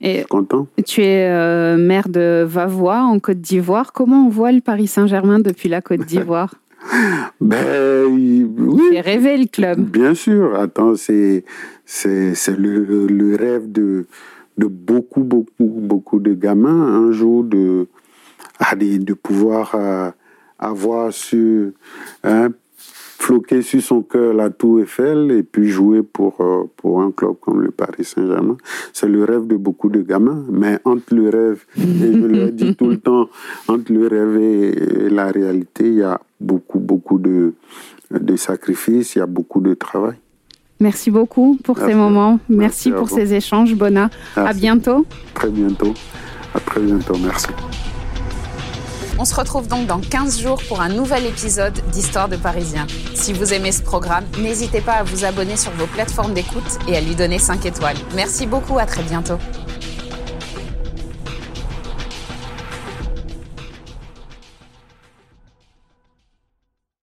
Et 0.01 0.13
je 0.13 0.19
suis 0.19 0.27
content. 0.27 0.67
Tu 0.85 1.03
es 1.03 1.29
euh, 1.31 1.77
maire 1.77 2.09
de 2.09 2.45
Vavois, 2.47 3.01
en 3.03 3.19
Côte 3.19 3.41
d'Ivoire. 3.41 3.93
Comment 3.93 4.27
on 4.27 4.29
voit 4.29 4.53
le 4.53 4.61
Paris 4.61 4.89
Saint-Germain 4.89 5.39
depuis 5.39 5.69
la 5.69 5.81
Côte 5.81 6.01
d'Ivoire? 6.01 6.55
Ben 7.41 8.05
oui. 8.07 8.47
C'est 8.91 9.01
rêvé 9.01 9.37
le 9.37 9.47
club. 9.47 9.81
Bien 9.81 10.15
sûr. 10.15 10.59
Attends, 10.59 10.95
c'est 10.97 11.45
c'est 11.85 12.35
le, 12.57 13.07
le 13.07 13.37
rêve 13.37 13.71
de 13.71 14.07
de 14.59 14.67
beaucoup 14.67 15.23
beaucoup 15.23 15.53
beaucoup 15.59 16.19
de 16.19 16.35
gamins 16.35 16.69
un 17.09 17.13
jour 17.13 17.45
de 17.45 17.87
pouvoir 19.15 19.75
euh, 19.75 20.11
avoir 20.59 21.13
hein, 22.25 22.49
floquer 23.19 23.63
sur 23.63 23.83
son 23.83 24.03
cœur 24.03 24.33
la 24.33 24.49
Tour 24.49 24.81
Eiffel 24.81 25.31
et 25.33 25.43
puis 25.43 25.69
jouer 25.69 26.03
pour, 26.03 26.37
euh, 26.41 26.65
pour 26.77 27.03
un 27.03 27.11
club 27.11 27.35
comme 27.41 27.61
le 27.61 27.71
Paris 27.73 28.05
Saint-Germain. 28.05 28.57
C'est 28.93 29.09
le 29.09 29.25
rêve 29.25 29.47
de 29.47 29.57
beaucoup 29.57 29.89
de 29.91 30.01
gamins, 30.03 30.45
mais 30.51 30.79
entre 30.85 31.15
le 31.15 31.29
rêve, 31.29 31.65
et 31.77 32.13
je 32.13 32.27
le 32.27 32.51
dis 32.53 32.75
tout 32.77 32.89
le 32.89 32.97
temps, 32.99 33.29
entre 33.67 33.93
le 33.93 34.07
rêve 34.07 34.37
et 34.41 35.09
la 35.11 35.31
réalité, 35.31 35.89
il 35.89 35.95
y 35.95 36.03
a 36.03 36.21
beaucoup, 36.41 36.79
beaucoup 36.79 37.19
de, 37.19 37.55
de 38.13 38.37
sacrifices, 38.37 39.17
il 39.17 39.19
y 39.19 39.23
a 39.23 39.27
beaucoup 39.27 39.61
de 39.61 39.75
travail. 39.75 40.15
Merci 40.81 41.11
beaucoup 41.11 41.59
pour 41.65 41.77
Merci. 41.77 41.91
ces 41.91 41.99
moments. 41.99 42.39
Merci, 42.49 42.89
Merci 42.89 42.93
à 42.93 42.95
pour 42.95 43.11
ces 43.11 43.35
échanges, 43.35 43.75
Bona. 43.75 44.11
À 44.37 44.45
Merci. 44.45 44.61
bientôt. 44.61 45.05
Très 45.35 45.51
bientôt. 45.51 45.93
À 46.55 46.61
très 46.61 46.81
bientôt. 46.81 47.17
Merci. 47.21 47.49
On 49.21 49.25
se 49.25 49.35
retrouve 49.35 49.67
donc 49.67 49.87
dans 49.89 49.99
15 49.99 50.41
jours 50.41 50.63
pour 50.69 50.81
un 50.81 50.89
nouvel 50.89 51.27
épisode 51.27 51.75
d'Histoire 51.91 52.29
de 52.29 52.37
Parisien. 52.37 52.87
Si 53.15 53.33
vous 53.33 53.53
aimez 53.53 53.73
ce 53.73 53.83
programme, 53.83 54.25
n'hésitez 54.39 54.81
pas 54.81 54.93
à 54.93 55.03
vous 55.03 55.25
abonner 55.25 55.57
sur 55.57 55.73
vos 55.73 55.89
plateformes 55.89 56.35
d'écoute 56.35 56.79
et 56.87 56.97
à 56.97 57.01
lui 57.01 57.17
donner 57.17 57.41
5 57.41 57.67
étoiles. 57.67 57.97
Merci 58.15 58.47
beaucoup, 58.47 58.79
à 58.79 58.87
très 58.87 59.03
bientôt. 59.03 59.39